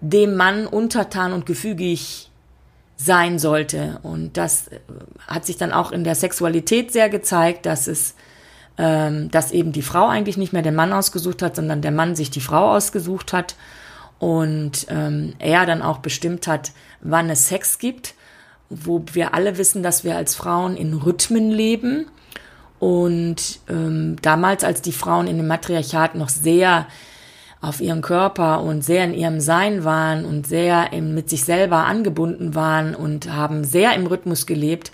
dem 0.00 0.36
Mann 0.36 0.66
untertan 0.66 1.32
und 1.32 1.46
gefügig 1.46 2.30
sein 2.96 3.38
sollte. 3.38 3.98
Und 4.02 4.36
das 4.36 4.68
äh, 4.68 4.80
hat 5.26 5.44
sich 5.44 5.56
dann 5.56 5.72
auch 5.72 5.92
in 5.92 6.04
der 6.04 6.14
Sexualität 6.14 6.92
sehr 6.92 7.08
gezeigt, 7.08 7.66
dass 7.66 7.86
es, 7.86 8.14
ähm, 8.78 9.30
dass 9.30 9.52
eben 9.52 9.72
die 9.72 9.82
Frau 9.82 10.08
eigentlich 10.08 10.36
nicht 10.36 10.52
mehr 10.52 10.62
den 10.62 10.74
Mann 10.74 10.92
ausgesucht 10.92 11.42
hat, 11.42 11.56
sondern 11.56 11.82
der 11.82 11.92
Mann 11.92 12.16
sich 12.16 12.30
die 12.30 12.40
Frau 12.40 12.74
ausgesucht 12.74 13.32
hat 13.32 13.54
und 14.18 14.86
ähm, 14.88 15.34
er 15.38 15.66
dann 15.66 15.82
auch 15.82 15.98
bestimmt 15.98 16.46
hat, 16.46 16.72
wann 17.00 17.28
es 17.28 17.48
Sex 17.48 17.78
gibt, 17.78 18.14
wo 18.70 19.04
wir 19.12 19.34
alle 19.34 19.58
wissen, 19.58 19.82
dass 19.82 20.04
wir 20.04 20.16
als 20.16 20.34
Frauen 20.34 20.76
in 20.76 20.94
Rhythmen 20.94 21.50
leben. 21.50 22.06
Und 22.78 23.60
ähm, 23.68 24.16
damals, 24.22 24.64
als 24.64 24.82
die 24.82 24.92
Frauen 24.92 25.26
in 25.26 25.36
dem 25.36 25.46
Matriarchat 25.46 26.14
noch 26.14 26.28
sehr 26.28 26.86
auf 27.60 27.80
ihren 27.80 28.02
Körper 28.02 28.62
und 28.62 28.82
sehr 28.82 29.04
in 29.04 29.14
ihrem 29.14 29.40
Sein 29.40 29.84
waren 29.84 30.24
und 30.24 30.46
sehr 30.46 30.90
mit 31.00 31.30
sich 31.30 31.44
selber 31.44 31.84
angebunden 31.86 32.54
waren 32.54 32.94
und 32.94 33.32
haben 33.32 33.64
sehr 33.64 33.94
im 33.94 34.06
Rhythmus 34.06 34.46
gelebt. 34.46 34.92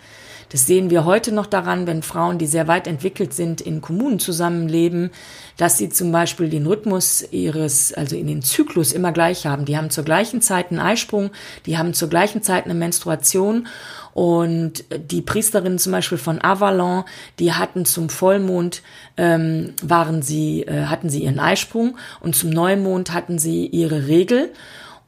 Das 0.53 0.67
sehen 0.67 0.91
wir 0.91 1.07
heute 1.07 1.33
noch 1.33 1.47
daran, 1.47 1.87
wenn 1.87 2.03
Frauen, 2.03 2.37
die 2.37 2.47
sehr 2.47 2.69
weit 2.69 2.87
entwickelt 2.87 3.33
sind, 3.33 3.63
in 3.63 3.81
Kommunen 3.81 4.19
zusammenleben, 4.19 5.11
dass 5.57 5.79
sie 5.79 5.89
zum 5.89 6.13
Beispiel 6.13 6.51
den 6.51 6.67
Rhythmus 6.67 7.25
ihres, 7.31 7.95
also 7.95 8.17
in 8.17 8.27
den 8.27 8.43
Zyklus 8.43 8.93
immer 8.93 9.13
gleich 9.13 9.47
haben. 9.47 9.65
Die 9.65 9.79
haben 9.79 9.89
zur 9.89 10.05
gleichen 10.05 10.43
Zeit 10.43 10.71
einen 10.71 10.79
Eisprung, 10.79 11.31
die 11.65 11.79
haben 11.79 11.95
zur 11.95 12.11
gleichen 12.11 12.43
Zeit 12.43 12.67
eine 12.67 12.75
Menstruation 12.75 13.67
und 14.15 14.85
die 14.91 15.23
Priesterinnen 15.23 15.79
zum 15.79 15.93
Beispiel 15.93 16.19
von 16.19 16.43
Avalon, 16.43 17.05
die 17.39 17.53
hatten 17.53 17.85
zum 17.85 18.09
Vollmond 18.09 18.83
ähm, 19.17 19.75
waren 19.83 20.23
sie 20.23 20.63
äh, 20.63 20.87
hatten 20.87 21.11
sie 21.11 21.25
ihren 21.25 21.41
Eisprung 21.41 21.97
und 22.21 22.37
zum 22.37 22.51
Neumond 22.51 23.13
hatten 23.13 23.39
sie 23.39 23.67
ihre 23.67 24.07
Regel 24.07 24.51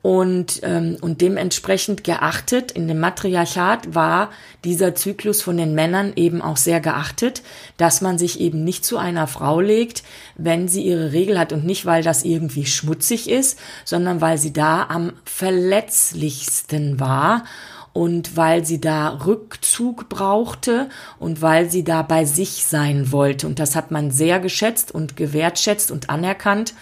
und, 0.05 0.61
ähm, 0.65 0.99
und 1.01 1.23
dementsprechend 1.23 2.05
geachtet. 2.05 2.73
In 2.73 2.89
dem 2.89 3.01
Matriarchat 3.01 3.95
war 3.95 4.29
dieser 4.63 4.95
Zyklus 4.95 5.41
von 5.41 5.57
den 5.57 5.75
Männern 5.75 6.13
eben 6.15 6.43
auch 6.43 6.59
sehr 6.59 6.81
geachtet, 6.81 7.43
dass 7.79 8.03
man 8.03 8.19
sich 8.19 8.39
eben 8.39 8.65
nicht 8.65 8.85
zu 8.85 8.99
einer 8.99 9.27
Frau 9.27 9.61
legt, 9.61 10.03
wenn 10.37 10.69
sie 10.69 10.83
ihre 10.83 11.13
Regel 11.13 11.39
hat 11.39 11.55
und 11.55 11.65
nicht, 11.65 11.87
weil 11.87 12.03
das 12.03 12.23
irgendwie 12.23 12.67
schmutzig 12.67 13.31
ist, 13.31 13.59
sondern 13.87 14.21
weil 14.21 14.37
sie 14.37 14.53
da 14.53 14.83
am 14.91 15.15
verletzlichsten 15.25 17.01
war 17.01 17.45
und 17.95 18.37
weil 18.37 18.67
sie 18.67 18.81
da 18.81 19.21
Rückzug 19.25 20.11
brauchte 20.11 20.91
und 21.19 21.41
weil 21.41 21.71
sie 21.71 21.85
da 21.85 22.03
bei 22.03 22.25
sich 22.27 22.67
sein 22.67 23.13
wollte. 23.13 23.47
Und 23.47 23.61
das 23.61 23.77
hat 23.77 23.93
man 23.93 24.11
sehr 24.11 24.41
geschätzt 24.41 24.93
und 24.93 25.17
gewertschätzt 25.17 25.91
und 25.93 26.11
anerkannt. 26.11 26.75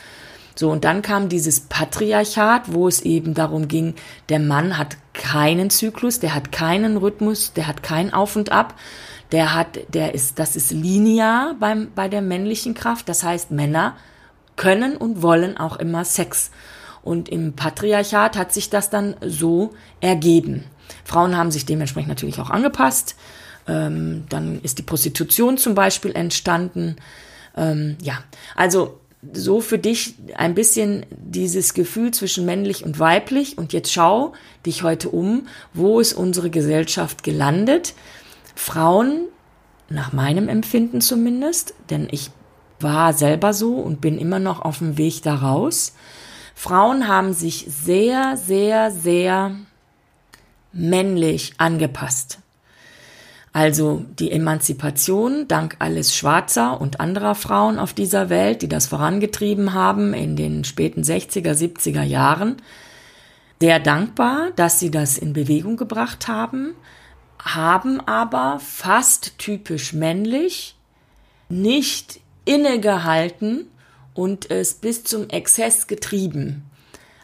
So, 0.55 0.71
und 0.71 0.85
dann 0.85 1.03
kam 1.03 1.29
dieses 1.29 1.61
Patriarchat, 1.61 2.73
wo 2.73 2.89
es 2.89 3.03
eben 3.03 3.35
darum 3.35 3.69
ging, 3.69 3.95
der 4.31 4.39
Mann 4.39 4.79
hat 4.79 4.97
keinen 5.13 5.69
Zyklus, 5.69 6.19
der 6.19 6.35
hat 6.35 6.51
keinen 6.51 6.97
Rhythmus, 6.97 7.53
der 7.53 7.67
hat 7.67 7.83
kein 7.83 8.13
Auf 8.13 8.35
und 8.35 8.51
Ab, 8.51 8.75
der 9.33 9.55
hat, 9.55 9.79
der 9.93 10.15
ist, 10.15 10.39
das 10.39 10.57
ist 10.57 10.71
linear 10.71 11.55
beim, 11.61 11.89
bei 11.95 12.09
der 12.09 12.23
männlichen 12.23 12.73
Kraft. 12.73 13.09
Das 13.11 13.23
heißt, 13.23 13.51
Männer 13.51 13.97
können 14.57 14.97
und 14.97 15.21
wollen 15.21 15.59
auch 15.59 15.77
immer 15.77 16.07
Sex. 16.07 16.51
Und 17.03 17.29
im 17.29 17.55
Patriarchat 17.55 18.37
hat 18.37 18.53
sich 18.53 18.71
das 18.71 18.89
dann 18.89 19.17
so 19.21 19.75
ergeben. 20.01 20.65
Frauen 21.05 21.37
haben 21.37 21.51
sich 21.51 21.67
dementsprechend 21.67 22.09
natürlich 22.09 22.41
auch 22.41 22.51
angepasst. 22.51 23.17
Ähm, 23.67 24.25
dann 24.29 24.61
ist 24.63 24.79
die 24.79 24.83
Prostitution 24.83 25.59
zum 25.59 25.75
Beispiel 25.75 26.13
entstanden. 26.13 26.97
Ähm, 27.57 27.97
ja, 28.03 28.19
also 28.57 28.99
so 29.33 29.61
für 29.61 29.79
dich 29.79 30.17
ein 30.37 30.55
bisschen 30.55 31.07
dieses 31.11 31.75
Gefühl 31.75 32.11
zwischen 32.13 32.45
männlich 32.45 32.85
und 32.85 32.99
weiblich 32.99 33.57
und 33.57 33.73
jetzt 33.73 33.93
schau 33.93 34.33
dich 34.67 34.83
heute 34.83 35.11
um, 35.11 35.47
wo 35.75 36.01
ist 36.01 36.13
unsere 36.13 36.51
Gesellschaft 36.51 37.23
gelandet? 37.23 37.95
Frauen, 38.57 39.27
nach 39.89 40.13
meinem 40.13 40.49
Empfinden 40.49 41.01
zumindest, 41.01 41.75
denn 41.91 42.09
ich 42.11 42.31
war 42.81 43.13
selber 43.13 43.53
so 43.55 43.75
und 43.77 44.01
bin 44.01 44.19
immer 44.19 44.41
noch 44.41 44.61
auf 44.61 44.79
dem 44.79 44.99
Weg 44.99 45.23
daraus. 45.23 45.93
Frauen 46.55 47.07
haben 47.07 47.33
sich 47.33 47.67
sehr, 47.69 48.37
sehr, 48.37 48.91
sehr 48.91 49.57
männlich 50.73 51.55
angepasst. 51.59 52.39
Also 53.53 54.05
die 54.19 54.33
Emanzipation 54.33 55.47
dank 55.47 55.77
alles 55.79 56.17
Schwarzer 56.17 56.81
und 56.81 57.01
anderer 57.01 57.35
Frauen 57.35 57.79
auf 57.79 57.93
dieser 57.93 58.31
Welt, 58.31 58.63
die 58.63 58.69
das 58.69 58.87
vorangetrieben 58.87 59.75
haben 59.75 60.15
in 60.15 60.37
den 60.37 60.65
späten 60.65 61.03
60er, 61.03 61.53
70er 61.53 62.03
Jahren. 62.03 62.57
Sehr 63.61 63.79
dankbar, 63.79 64.51
dass 64.57 64.81
sie 64.81 64.91
das 64.91 65.19
in 65.19 65.35
Bewegung 65.35 65.77
gebracht 65.77 66.29
haben, 66.29 66.75
haben 67.39 68.01
aber 68.01 68.59
fast 68.59 69.39
typisch 69.39 69.93
männlich 69.93 70.77
nicht 71.49 72.21
innegehalten 72.45 73.67
und 74.15 74.51
es 74.51 74.75
bis 74.75 75.05
zum 75.05 75.29
Exzess 75.29 75.87
getrieben. 75.87 76.65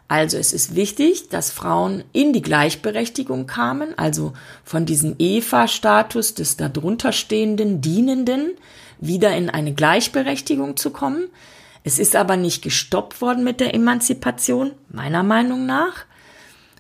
Also 0.09 0.39
es 0.39 0.55
ist 0.55 0.75
wichtig, 0.75 1.29
dass 1.29 1.51
Frauen 1.51 2.03
in 2.15 2.33
die 2.33 2.41
Gleichberechtigung 2.41 3.47
kamen, 3.47 3.97
also 3.99 4.33
von 4.65 4.87
diesem 4.87 5.15
Eva-Status 5.19 6.33
des 6.33 6.57
darunter 6.57 7.13
stehenden 7.13 7.83
Dienenden 7.83 8.53
wieder 9.01 9.37
in 9.37 9.51
eine 9.51 9.75
Gleichberechtigung 9.75 10.79
zu 10.79 10.91
kommen. 10.91 11.29
Es 11.85 11.99
ist 11.99 12.17
aber 12.17 12.37
nicht 12.37 12.63
gestoppt 12.63 13.21
worden 13.21 13.45
mit 13.45 13.61
der 13.61 13.75
Emanzipation, 13.75 14.73
meiner 14.89 15.23
Meinung 15.23 15.67
nach. 15.67 16.07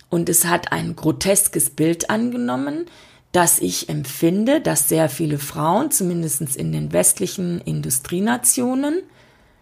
Und 0.08 0.30
es 0.30 0.46
hat 0.46 0.72
ein 0.72 0.96
groteskes 0.96 1.68
Bild 1.68 2.08
angenommen, 2.08 2.86
dass 3.32 3.58
ich 3.58 3.90
empfinde, 3.90 4.62
dass 4.62 4.88
sehr 4.88 5.10
viele 5.10 5.38
Frauen, 5.38 5.90
zumindest 5.90 6.56
in 6.56 6.72
den 6.72 6.94
westlichen 6.94 7.60
Industrienationen, 7.60 9.02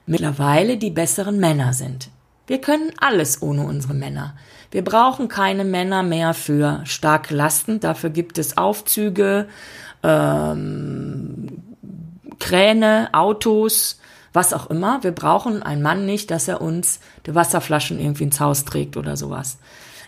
mittlerweile 0.06 0.76
die 0.76 0.90
besseren 0.90 1.40
Männer 1.40 1.72
sind. 1.72 2.10
Wir 2.46 2.60
können 2.60 2.92
alles 2.98 3.42
ohne 3.42 3.62
unsere 3.62 3.94
Männer. 3.94 4.34
Wir 4.70 4.84
brauchen 4.84 5.28
keine 5.28 5.64
Männer 5.64 6.02
mehr 6.02 6.34
für 6.34 6.82
starke 6.84 7.34
Lasten. 7.34 7.80
Dafür 7.80 8.10
gibt 8.10 8.38
es 8.38 8.56
Aufzüge, 8.56 9.48
ähm, 10.02 11.62
Kräne, 12.38 13.08
Autos, 13.12 14.00
was 14.32 14.52
auch 14.52 14.68
immer. 14.68 15.02
Wir 15.02 15.12
brauchen 15.12 15.62
einen 15.62 15.82
Mann 15.82 16.04
nicht, 16.04 16.30
dass 16.30 16.46
er 16.46 16.60
uns 16.60 17.00
die 17.26 17.34
Wasserflaschen 17.34 17.98
irgendwie 17.98 18.24
ins 18.24 18.40
Haus 18.40 18.64
trägt 18.64 18.96
oder 18.96 19.16
sowas. 19.16 19.58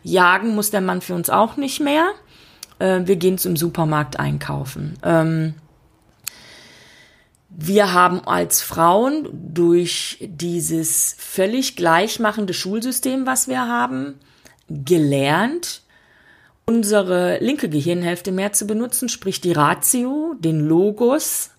Jagen 0.02 0.54
muss 0.54 0.70
der 0.70 0.80
Mann 0.80 1.00
für 1.00 1.14
uns 1.14 1.30
auch 1.30 1.56
nicht 1.56 1.80
mehr. 1.80 2.10
Äh, 2.78 3.00
wir 3.04 3.16
gehen 3.16 3.38
zum 3.38 3.56
Supermarkt 3.56 4.18
einkaufen. 4.20 4.98
Ähm, 5.02 5.54
wir 7.60 7.92
haben 7.92 8.20
als 8.20 8.62
Frauen 8.62 9.28
durch 9.32 10.18
dieses 10.20 11.16
völlig 11.18 11.74
gleichmachende 11.74 12.54
Schulsystem, 12.54 13.26
was 13.26 13.48
wir 13.48 13.66
haben, 13.66 14.14
gelernt, 14.68 15.82
unsere 16.66 17.38
linke 17.38 17.68
Gehirnhälfte 17.68 18.30
mehr 18.30 18.52
zu 18.52 18.64
benutzen, 18.68 19.08
sprich 19.08 19.40
die 19.40 19.50
Ratio, 19.50 20.36
den 20.38 20.60
Logos. 20.60 21.50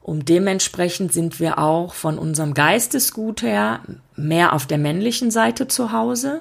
Und 0.00 0.30
dementsprechend 0.30 1.12
sind 1.12 1.38
wir 1.38 1.58
auch 1.58 1.92
von 1.92 2.18
unserem 2.18 2.54
Geistesgut 2.54 3.42
her 3.42 3.82
mehr 4.16 4.54
auf 4.54 4.66
der 4.66 4.78
männlichen 4.78 5.30
Seite 5.30 5.68
zu 5.68 5.92
Hause. 5.92 6.40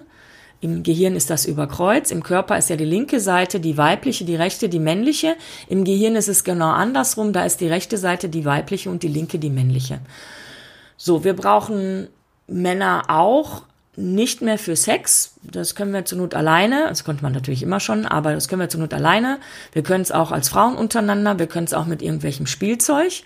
Im 0.61 0.83
Gehirn 0.83 1.15
ist 1.15 1.29
das 1.29 1.45
überkreuz. 1.45 2.11
Im 2.11 2.21
Körper 2.21 2.57
ist 2.57 2.69
ja 2.69 2.75
die 2.75 2.85
linke 2.85 3.19
Seite 3.19 3.59
die 3.59 3.77
weibliche, 3.77 4.25
die 4.25 4.35
rechte 4.35 4.67
die 4.67 4.79
männliche. 4.79 5.35
Im 5.69 5.85
Gehirn 5.85 6.15
ist 6.15 6.27
es 6.27 6.43
genau 6.43 6.69
andersrum. 6.69 7.31
Da 7.31 7.45
ist 7.45 7.61
die 7.61 7.67
rechte 7.67 7.97
Seite 7.97 8.27
die 8.27 8.43
weibliche 8.43 8.89
und 8.89 9.03
die 9.03 9.07
linke 9.07 9.39
die 9.39 9.49
männliche. 9.49 9.99
So, 10.97 11.23
wir 11.23 11.33
brauchen 11.33 12.07
Männer 12.47 13.03
auch 13.07 13.63
nicht 13.95 14.41
mehr 14.41 14.57
für 14.57 14.75
Sex. 14.75 15.35
Das 15.43 15.75
können 15.75 15.93
wir 15.93 16.05
zur 16.05 16.17
Not 16.17 16.33
alleine. 16.33 16.87
Das 16.89 17.03
konnte 17.03 17.23
man 17.23 17.33
natürlich 17.33 17.63
immer 17.63 17.79
schon, 17.79 18.05
aber 18.05 18.33
das 18.33 18.47
können 18.47 18.61
wir 18.61 18.69
zur 18.69 18.81
Not 18.81 18.93
alleine. 18.93 19.39
Wir 19.71 19.83
können 19.83 20.01
es 20.01 20.11
auch 20.11 20.31
als 20.31 20.49
Frauen 20.49 20.75
untereinander. 20.75 21.39
Wir 21.39 21.47
können 21.47 21.65
es 21.65 21.73
auch 21.73 21.85
mit 21.85 22.01
irgendwelchem 22.01 22.47
Spielzeug. 22.47 23.23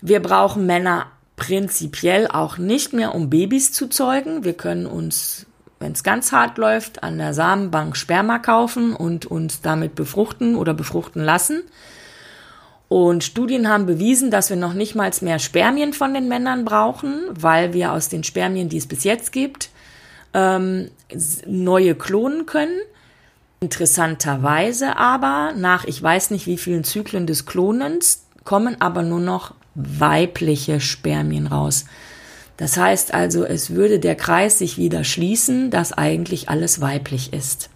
Wir 0.00 0.20
brauchen 0.20 0.66
Männer 0.66 1.06
prinzipiell 1.36 2.28
auch 2.28 2.58
nicht 2.58 2.92
mehr, 2.92 3.14
um 3.14 3.30
Babys 3.30 3.72
zu 3.72 3.88
zeugen. 3.88 4.44
Wir 4.44 4.54
können 4.54 4.86
uns 4.86 5.46
wenn 5.82 5.92
es 5.92 6.04
ganz 6.04 6.32
hart 6.32 6.56
läuft, 6.58 7.02
an 7.02 7.18
der 7.18 7.34
Samenbank 7.34 7.96
Sperma 7.96 8.38
kaufen 8.38 8.94
und 8.94 9.26
uns 9.26 9.60
damit 9.60 9.94
befruchten 9.94 10.56
oder 10.56 10.72
befruchten 10.72 11.22
lassen. 11.22 11.62
Und 12.88 13.24
Studien 13.24 13.68
haben 13.68 13.86
bewiesen, 13.86 14.30
dass 14.30 14.48
wir 14.48 14.56
noch 14.56 14.74
nicht 14.74 14.94
mal 14.94 15.10
mehr 15.22 15.38
Spermien 15.38 15.92
von 15.92 16.14
den 16.14 16.28
Männern 16.28 16.64
brauchen, 16.64 17.22
weil 17.30 17.72
wir 17.72 17.92
aus 17.92 18.08
den 18.08 18.22
Spermien, 18.22 18.68
die 18.68 18.76
es 18.76 18.86
bis 18.86 19.02
jetzt 19.02 19.32
gibt, 19.32 19.70
ähm, 20.34 20.90
neue 21.46 21.94
klonen 21.94 22.46
können. 22.46 22.78
Interessanterweise 23.60 24.96
aber, 24.96 25.52
nach 25.56 25.84
ich 25.84 26.02
weiß 26.02 26.30
nicht 26.30 26.46
wie 26.46 26.58
vielen 26.58 26.84
Zyklen 26.84 27.26
des 27.26 27.46
Klonens, 27.46 28.26
kommen 28.44 28.80
aber 28.80 29.02
nur 29.02 29.20
noch 29.20 29.54
weibliche 29.74 30.80
Spermien 30.80 31.46
raus. 31.46 31.86
Das 32.62 32.76
heißt 32.76 33.12
also, 33.12 33.44
es 33.44 33.70
würde 33.70 33.98
der 33.98 34.14
Kreis 34.14 34.58
sich 34.60 34.78
wieder 34.78 35.02
schließen, 35.02 35.72
dass 35.72 35.92
eigentlich 35.92 36.48
alles 36.48 36.80
weiblich 36.80 37.32
ist. 37.32 37.70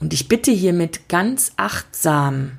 Und 0.00 0.12
ich 0.12 0.28
bitte 0.28 0.50
hiermit 0.50 1.08
ganz 1.08 1.52
achtsam, 1.56 2.58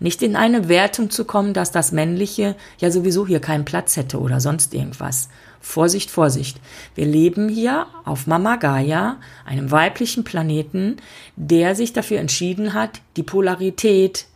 nicht 0.00 0.20
in 0.20 0.36
eine 0.36 0.68
Wertung 0.68 1.08
zu 1.08 1.24
kommen, 1.24 1.54
dass 1.54 1.72
das 1.72 1.92
Männliche 1.92 2.56
ja 2.76 2.90
sowieso 2.90 3.26
hier 3.26 3.40
keinen 3.40 3.64
Platz 3.64 3.96
hätte 3.96 4.20
oder 4.20 4.38
sonst 4.38 4.74
irgendwas. 4.74 5.30
Vorsicht, 5.62 6.10
Vorsicht. 6.10 6.60
Wir 6.94 7.06
leben 7.06 7.48
hier 7.48 7.86
auf 8.04 8.26
Mama 8.26 8.56
Gaia, 8.56 9.16
einem 9.46 9.70
weiblichen 9.70 10.24
Planeten, 10.24 10.98
der 11.36 11.74
sich 11.74 11.94
dafür 11.94 12.18
entschieden 12.18 12.74
hat, 12.74 13.00
die 13.16 13.22
Polarität 13.22 14.26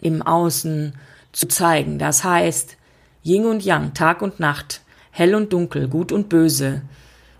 im 0.00 0.22
Außen 0.22 0.94
zu 1.30 1.46
zeigen. 1.46 2.00
Das 2.00 2.24
heißt, 2.24 2.76
Yin 3.22 3.46
und 3.46 3.64
Yang, 3.64 3.94
Tag 3.94 4.22
und 4.22 4.40
Nacht, 4.40 4.80
hell 5.18 5.34
und 5.34 5.52
dunkel, 5.52 5.88
gut 5.88 6.12
und 6.12 6.28
böse, 6.28 6.82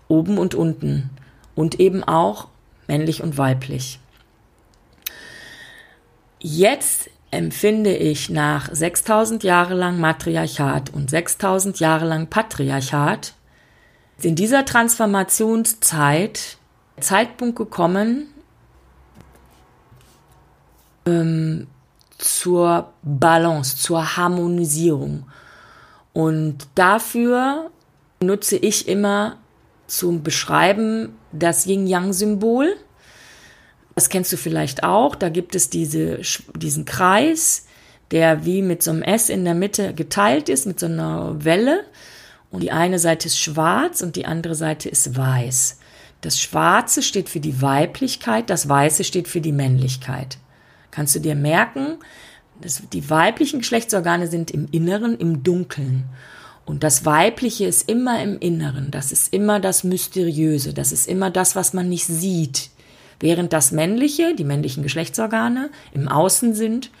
oben 0.09 0.37
und 0.37 0.53
unten 0.53 1.09
und 1.55 1.79
eben 1.79 2.03
auch 2.03 2.49
männlich 2.87 3.23
und 3.23 3.37
weiblich. 3.37 3.99
Jetzt 6.39 7.09
empfinde 7.31 7.95
ich 7.95 8.29
nach 8.29 8.69
6000 8.73 9.43
Jahre 9.43 9.75
lang 9.75 9.97
Matriarchat 9.99 10.89
und 10.93 11.09
6000 11.09 11.79
Jahre 11.79 12.05
lang 12.05 12.27
Patriarchat 12.27 13.33
in 14.21 14.35
dieser 14.35 14.65
Transformationszeit 14.65 16.57
Zeitpunkt 16.99 17.55
gekommen 17.55 18.27
ähm, 21.05 21.67
zur 22.17 22.91
Balance, 23.03 23.77
zur 23.77 24.17
Harmonisierung. 24.17 25.23
Und 26.13 26.67
dafür 26.75 27.71
nutze 28.21 28.57
ich 28.57 28.87
immer 28.87 29.37
zum 29.87 30.23
Beschreiben 30.23 31.17
das 31.31 31.65
Yin-Yang-Symbol. 31.65 32.75
Das 33.95 34.09
kennst 34.09 34.31
du 34.31 34.37
vielleicht 34.37 34.83
auch. 34.83 35.15
Da 35.15 35.29
gibt 35.29 35.55
es 35.55 35.69
diese, 35.69 36.21
diesen 36.55 36.85
Kreis, 36.85 37.65
der 38.11 38.45
wie 38.45 38.61
mit 38.61 38.83
so 38.83 38.91
einem 38.91 39.03
S 39.03 39.29
in 39.29 39.45
der 39.45 39.55
Mitte 39.55 39.93
geteilt 39.93 40.49
ist, 40.49 40.65
mit 40.65 40.79
so 40.79 40.85
einer 40.85 41.43
Welle. 41.43 41.85
Und 42.51 42.63
die 42.63 42.71
eine 42.71 42.99
Seite 42.99 43.27
ist 43.27 43.39
schwarz 43.39 44.01
und 44.01 44.15
die 44.15 44.25
andere 44.25 44.55
Seite 44.55 44.89
ist 44.89 45.15
weiß. 45.15 45.79
Das 46.21 46.39
Schwarze 46.39 47.01
steht 47.01 47.29
für 47.29 47.39
die 47.39 47.61
Weiblichkeit, 47.61 48.49
das 48.49 48.67
Weiße 48.67 49.03
steht 49.03 49.27
für 49.27 49.41
die 49.41 49.51
Männlichkeit. 49.51 50.37
Kannst 50.91 51.15
du 51.15 51.19
dir 51.19 51.35
merken, 51.35 51.97
dass 52.61 52.83
die 52.91 53.09
weiblichen 53.09 53.59
Geschlechtsorgane 53.59 54.27
sind 54.27 54.51
im 54.51 54.67
Inneren, 54.71 55.17
im 55.17 55.43
Dunkeln. 55.43 56.05
Und 56.65 56.83
das 56.83 57.05
Weibliche 57.05 57.65
ist 57.65 57.89
immer 57.89 58.21
im 58.21 58.37
Inneren. 58.39 58.91
Das 58.91 59.11
ist 59.11 59.33
immer 59.33 59.59
das 59.59 59.83
Mysteriöse. 59.83 60.73
Das 60.73 60.91
ist 60.91 61.07
immer 61.07 61.31
das, 61.31 61.55
was 61.55 61.73
man 61.73 61.89
nicht 61.89 62.05
sieht. 62.05 62.69
Während 63.19 63.53
das 63.53 63.71
Männliche, 63.71 64.35
die 64.35 64.43
männlichen 64.43 64.83
Geschlechtsorgane, 64.83 65.71
im 65.93 66.07
Außen 66.07 66.53
sind 66.53 66.91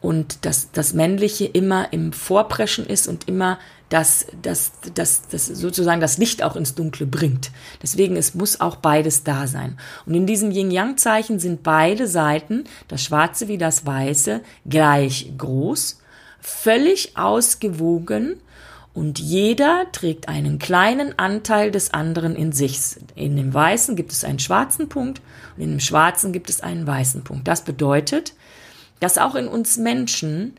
und 0.00 0.44
das, 0.44 0.70
das 0.72 0.94
Männliche 0.94 1.44
immer 1.44 1.92
im 1.92 2.12
Vorpreschen 2.12 2.86
ist 2.86 3.06
und 3.06 3.28
immer 3.28 3.58
das, 3.94 4.26
das, 4.42 4.72
das, 4.96 5.22
das 5.28 5.46
sozusagen 5.46 6.00
das 6.00 6.18
Licht 6.18 6.42
auch 6.42 6.56
ins 6.56 6.74
Dunkle 6.74 7.06
bringt. 7.06 7.52
Deswegen, 7.80 8.16
es 8.16 8.34
muss 8.34 8.60
auch 8.60 8.74
beides 8.74 9.22
da 9.22 9.46
sein. 9.46 9.78
Und 10.04 10.14
in 10.14 10.26
diesem 10.26 10.50
Yin-Yang-Zeichen 10.50 11.38
sind 11.38 11.62
beide 11.62 12.08
Seiten, 12.08 12.64
das 12.88 13.04
Schwarze 13.04 13.46
wie 13.46 13.56
das 13.56 13.86
Weiße, 13.86 14.40
gleich 14.68 15.32
groß, 15.38 16.00
völlig 16.40 17.16
ausgewogen 17.16 18.40
und 18.94 19.20
jeder 19.20 19.86
trägt 19.92 20.28
einen 20.28 20.58
kleinen 20.58 21.16
Anteil 21.16 21.70
des 21.70 21.94
anderen 21.94 22.34
in 22.34 22.50
sich. 22.50 22.80
In 23.14 23.36
dem 23.36 23.54
Weißen 23.54 23.94
gibt 23.94 24.10
es 24.10 24.24
einen 24.24 24.40
schwarzen 24.40 24.88
Punkt 24.88 25.22
und 25.56 25.62
in 25.62 25.70
dem 25.70 25.80
Schwarzen 25.80 26.32
gibt 26.32 26.50
es 26.50 26.62
einen 26.62 26.84
weißen 26.84 27.22
Punkt. 27.22 27.46
Das 27.46 27.62
bedeutet, 27.62 28.34
dass 28.98 29.18
auch 29.18 29.36
in 29.36 29.46
uns 29.46 29.76
Menschen 29.76 30.56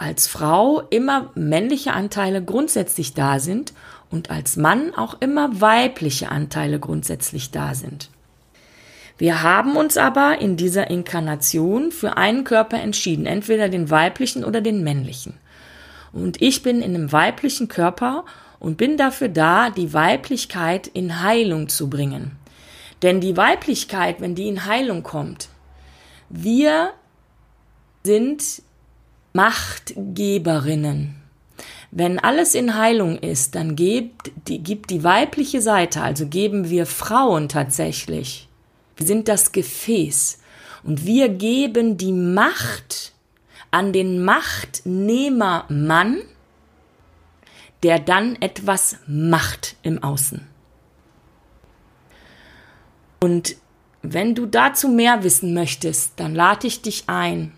als 0.00 0.26
Frau 0.26 0.82
immer 0.88 1.30
männliche 1.34 1.92
Anteile 1.92 2.42
grundsätzlich 2.42 3.12
da 3.12 3.38
sind 3.38 3.74
und 4.10 4.30
als 4.30 4.56
Mann 4.56 4.94
auch 4.94 5.20
immer 5.20 5.60
weibliche 5.60 6.30
Anteile 6.30 6.80
grundsätzlich 6.80 7.50
da 7.50 7.74
sind. 7.74 8.08
Wir 9.18 9.42
haben 9.42 9.76
uns 9.76 9.98
aber 9.98 10.40
in 10.40 10.56
dieser 10.56 10.88
Inkarnation 10.88 11.92
für 11.92 12.16
einen 12.16 12.44
Körper 12.44 12.80
entschieden, 12.80 13.26
entweder 13.26 13.68
den 13.68 13.90
weiblichen 13.90 14.42
oder 14.42 14.62
den 14.62 14.82
männlichen. 14.82 15.34
Und 16.12 16.40
ich 16.40 16.62
bin 16.62 16.80
in 16.80 16.94
einem 16.94 17.12
weiblichen 17.12 17.68
Körper 17.68 18.24
und 18.58 18.78
bin 18.78 18.96
dafür 18.96 19.28
da, 19.28 19.68
die 19.68 19.92
Weiblichkeit 19.92 20.86
in 20.86 21.22
Heilung 21.22 21.68
zu 21.68 21.90
bringen. 21.90 22.32
Denn 23.02 23.20
die 23.20 23.36
Weiblichkeit, 23.36 24.22
wenn 24.22 24.34
die 24.34 24.48
in 24.48 24.64
Heilung 24.64 25.02
kommt, 25.02 25.50
wir 26.30 26.92
sind 28.02 28.62
Machtgeberinnen. 29.32 31.16
Wenn 31.92 32.18
alles 32.18 32.54
in 32.54 32.76
Heilung 32.76 33.18
ist, 33.18 33.54
dann 33.54 33.74
gibt 33.74 34.30
die, 34.46 34.62
gibt 34.62 34.90
die 34.90 35.02
weibliche 35.02 35.60
Seite, 35.60 36.02
also 36.02 36.26
geben 36.26 36.70
wir 36.70 36.86
Frauen 36.86 37.48
tatsächlich. 37.48 38.48
Wir 38.96 39.06
sind 39.06 39.28
das 39.28 39.52
Gefäß 39.52 40.38
und 40.82 41.04
wir 41.04 41.28
geben 41.28 41.96
die 41.96 42.12
Macht 42.12 43.12
an 43.70 43.92
den 43.92 44.24
Machtnehmer 44.24 45.64
Mann, 45.68 46.18
der 47.82 47.98
dann 47.98 48.36
etwas 48.40 48.96
macht 49.06 49.76
im 49.82 50.02
Außen. 50.02 50.46
Und 53.20 53.56
wenn 54.02 54.34
du 54.34 54.46
dazu 54.46 54.88
mehr 54.88 55.22
wissen 55.22 55.54
möchtest, 55.54 56.12
dann 56.16 56.34
lade 56.34 56.66
ich 56.66 56.82
dich 56.82 57.04
ein, 57.06 57.52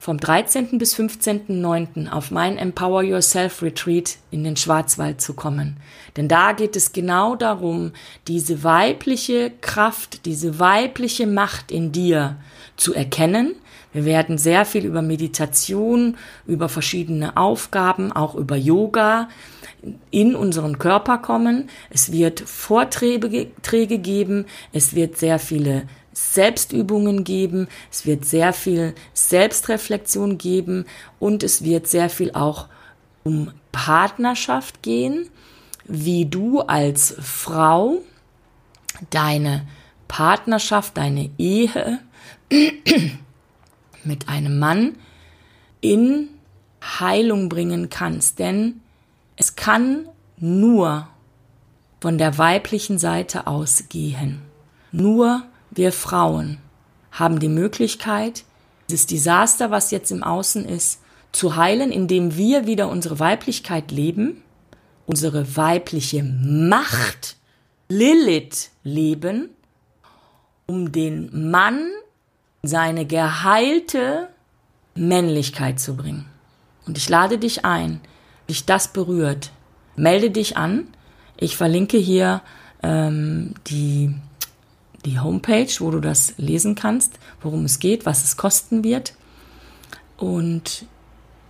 vom 0.00 0.16
13. 0.16 0.78
bis 0.78 0.96
15.09. 0.96 2.08
auf 2.08 2.30
mein 2.30 2.56
Empower 2.56 3.02
Yourself 3.02 3.62
Retreat 3.62 4.16
in 4.30 4.44
den 4.44 4.56
Schwarzwald 4.56 5.20
zu 5.20 5.34
kommen. 5.34 5.76
Denn 6.16 6.26
da 6.26 6.52
geht 6.52 6.74
es 6.74 6.92
genau 6.92 7.36
darum, 7.36 7.92
diese 8.26 8.64
weibliche 8.64 9.52
Kraft, 9.60 10.24
diese 10.24 10.58
weibliche 10.58 11.26
Macht 11.26 11.70
in 11.70 11.92
dir 11.92 12.36
zu 12.78 12.94
erkennen. 12.94 13.54
Wir 13.92 14.06
werden 14.06 14.38
sehr 14.38 14.64
viel 14.64 14.86
über 14.86 15.02
Meditation, 15.02 16.16
über 16.46 16.70
verschiedene 16.70 17.36
Aufgaben, 17.36 18.10
auch 18.10 18.34
über 18.34 18.56
Yoga 18.56 19.28
in 20.10 20.34
unseren 20.34 20.78
Körper 20.78 21.18
kommen. 21.18 21.68
Es 21.90 22.10
wird 22.10 22.40
Vorträge 22.40 23.98
geben. 23.98 24.46
Es 24.72 24.94
wird 24.94 25.18
sehr 25.18 25.38
viele 25.38 25.82
Selbstübungen 26.20 27.24
geben, 27.24 27.68
es 27.90 28.04
wird 28.04 28.24
sehr 28.24 28.52
viel 28.52 28.94
Selbstreflexion 29.14 30.38
geben 30.38 30.84
und 31.18 31.42
es 31.42 31.64
wird 31.64 31.86
sehr 31.86 32.10
viel 32.10 32.32
auch 32.32 32.68
um 33.24 33.52
Partnerschaft 33.72 34.82
gehen, 34.82 35.28
wie 35.84 36.26
du 36.26 36.60
als 36.60 37.16
Frau 37.20 37.98
deine 39.08 39.66
Partnerschaft, 40.08 40.96
deine 40.96 41.30
Ehe 41.38 42.00
mit 44.04 44.28
einem 44.28 44.58
Mann 44.58 44.96
in 45.80 46.28
Heilung 46.82 47.48
bringen 47.48 47.88
kannst. 47.88 48.38
Denn 48.38 48.82
es 49.36 49.56
kann 49.56 50.06
nur 50.36 51.08
von 52.00 52.18
der 52.18 52.38
weiblichen 52.38 52.98
Seite 52.98 53.46
ausgehen. 53.46 54.42
Nur 54.92 55.44
wir 55.70 55.92
Frauen 55.92 56.58
haben 57.12 57.40
die 57.40 57.48
Möglichkeit, 57.48 58.44
dieses 58.88 59.06
Desaster, 59.06 59.70
was 59.70 59.90
jetzt 59.90 60.10
im 60.10 60.22
Außen 60.22 60.64
ist, 60.64 61.00
zu 61.32 61.56
heilen, 61.56 61.92
indem 61.92 62.36
wir 62.36 62.66
wieder 62.66 62.88
unsere 62.88 63.18
Weiblichkeit 63.20 63.90
leben, 63.92 64.42
unsere 65.06 65.56
weibliche 65.56 66.22
Macht, 66.24 67.36
Lilith 67.88 68.70
leben, 68.82 69.50
um 70.66 70.92
den 70.92 71.50
Mann 71.50 71.88
seine 72.62 73.06
geheilte 73.06 74.28
Männlichkeit 74.94 75.80
zu 75.80 75.96
bringen. 75.96 76.26
Und 76.86 76.98
ich 76.98 77.08
lade 77.08 77.38
dich 77.38 77.64
ein, 77.64 78.00
dich 78.48 78.66
das 78.66 78.92
berührt. 78.92 79.50
Melde 79.96 80.30
dich 80.30 80.56
an. 80.56 80.88
Ich 81.36 81.56
verlinke 81.56 81.96
hier 81.98 82.42
ähm, 82.82 83.54
die 83.66 84.14
die 85.04 85.18
Homepage, 85.18 85.72
wo 85.78 85.90
du 85.90 86.00
das 86.00 86.34
lesen 86.36 86.74
kannst, 86.74 87.18
worum 87.40 87.64
es 87.64 87.78
geht, 87.78 88.06
was 88.06 88.24
es 88.24 88.36
kosten 88.36 88.84
wird. 88.84 89.14
Und 90.16 90.84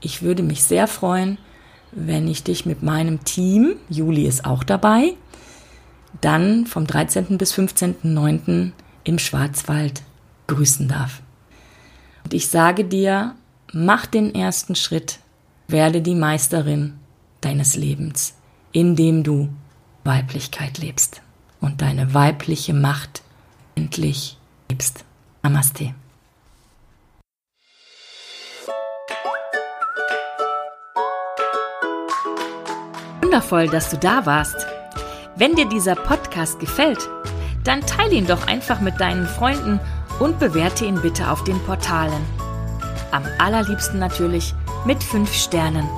ich 0.01 0.23
würde 0.23 0.43
mich 0.43 0.63
sehr 0.63 0.87
freuen, 0.87 1.39
wenn 1.93 2.29
ich 2.29 2.45
dich 2.45 2.67
mit 2.67 2.83
meinem 2.83 3.25
Team, 3.25 3.77
Juli 3.89 4.27
ist 4.27 4.45
auch 4.45 4.63
dabei, 4.63 5.15
dann 6.21 6.67
vom 6.67 6.87
13. 6.87 7.39
bis 7.39 7.53
15.09. 7.55 8.73
im 9.05 9.19
Schwarzwald 9.19 10.03
grüßen 10.47 10.89
darf. 10.89 11.23
Und 12.25 12.35
ich 12.35 12.49
sage 12.49 12.85
dir, 12.85 13.35
mach 13.73 14.07
den 14.07 14.35
ersten 14.35 14.75
Schritt, 14.75 15.19
werde 15.69 16.01
die 16.01 16.15
Meisterin 16.15 16.95
deines 17.41 17.75
Lebens, 17.75 18.35
indem 18.73 19.23
du 19.23 19.49
Weiblichkeit 20.05 20.79
lebst 20.79 21.23
und 21.61 21.83
deine 21.83 22.15
weibliche 22.15 22.75
Macht 22.75 23.23
endlich 23.81 24.37
liebst. 24.69 25.05
Namaste. 25.43 25.95
Wundervoll, 33.23 33.69
dass 33.69 33.89
du 33.89 33.97
da 33.97 34.27
warst. 34.27 34.67
Wenn 35.37 35.55
dir 35.55 35.67
dieser 35.67 35.95
Podcast 35.95 36.61
gefällt, 36.61 37.09
dann 37.65 37.81
teile 37.81 38.15
ihn 38.17 38.27
doch 38.27 38.47
einfach 38.47 38.81
mit 38.81 39.01
deinen 39.01 39.27
Freunden 39.27 39.81
und 40.19 40.39
bewerte 40.39 40.85
ihn 40.85 41.01
bitte 41.01 41.31
auf 41.31 41.43
den 41.45 41.59
Portalen. 41.61 42.23
Am 43.13 43.25
allerliebsten 43.39 43.99
natürlich 43.99 44.53
mit 44.85 45.03
5 45.03 45.33
Sternen. 45.33 45.89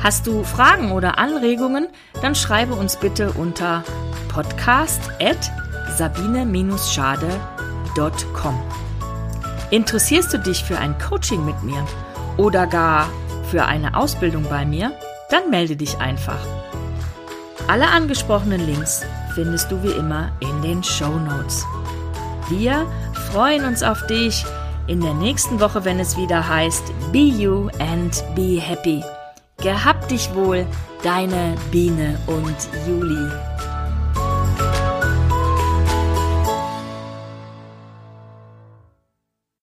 Hast 0.00 0.26
du 0.26 0.44
Fragen 0.44 0.92
oder 0.92 1.18
Anregungen, 1.18 1.88
dann 2.22 2.34
schreibe 2.34 2.74
uns 2.74 2.96
bitte 2.96 3.32
unter 3.32 3.82
podcast@ 4.28 5.59
sabine-schade.com. 5.96 8.60
Interessierst 9.70 10.32
du 10.32 10.38
dich 10.38 10.64
für 10.64 10.78
ein 10.78 10.96
Coaching 10.98 11.44
mit 11.44 11.62
mir 11.62 11.86
oder 12.36 12.66
gar 12.66 13.08
für 13.50 13.64
eine 13.64 13.96
Ausbildung 13.96 14.44
bei 14.48 14.64
mir? 14.64 14.92
Dann 15.30 15.50
melde 15.50 15.76
dich 15.76 15.98
einfach. 15.98 16.40
Alle 17.68 17.88
angesprochenen 17.88 18.66
Links 18.66 19.02
findest 19.34 19.70
du 19.70 19.82
wie 19.82 19.92
immer 19.92 20.32
in 20.40 20.62
den 20.62 20.82
Show 20.82 21.18
Notes. 21.18 21.66
Wir 22.48 22.86
freuen 23.30 23.64
uns 23.64 23.82
auf 23.82 24.06
dich 24.08 24.44
in 24.88 25.00
der 25.00 25.14
nächsten 25.14 25.60
Woche, 25.60 25.84
wenn 25.84 26.00
es 26.00 26.16
wieder 26.16 26.48
heißt 26.48 26.82
Be 27.12 27.18
You 27.18 27.68
and 27.78 28.24
Be 28.34 28.60
Happy. 28.60 29.04
Gehabt 29.58 30.10
dich 30.10 30.34
wohl, 30.34 30.66
deine 31.04 31.54
Biene 31.70 32.18
und 32.26 32.56
Juli. 32.88 33.30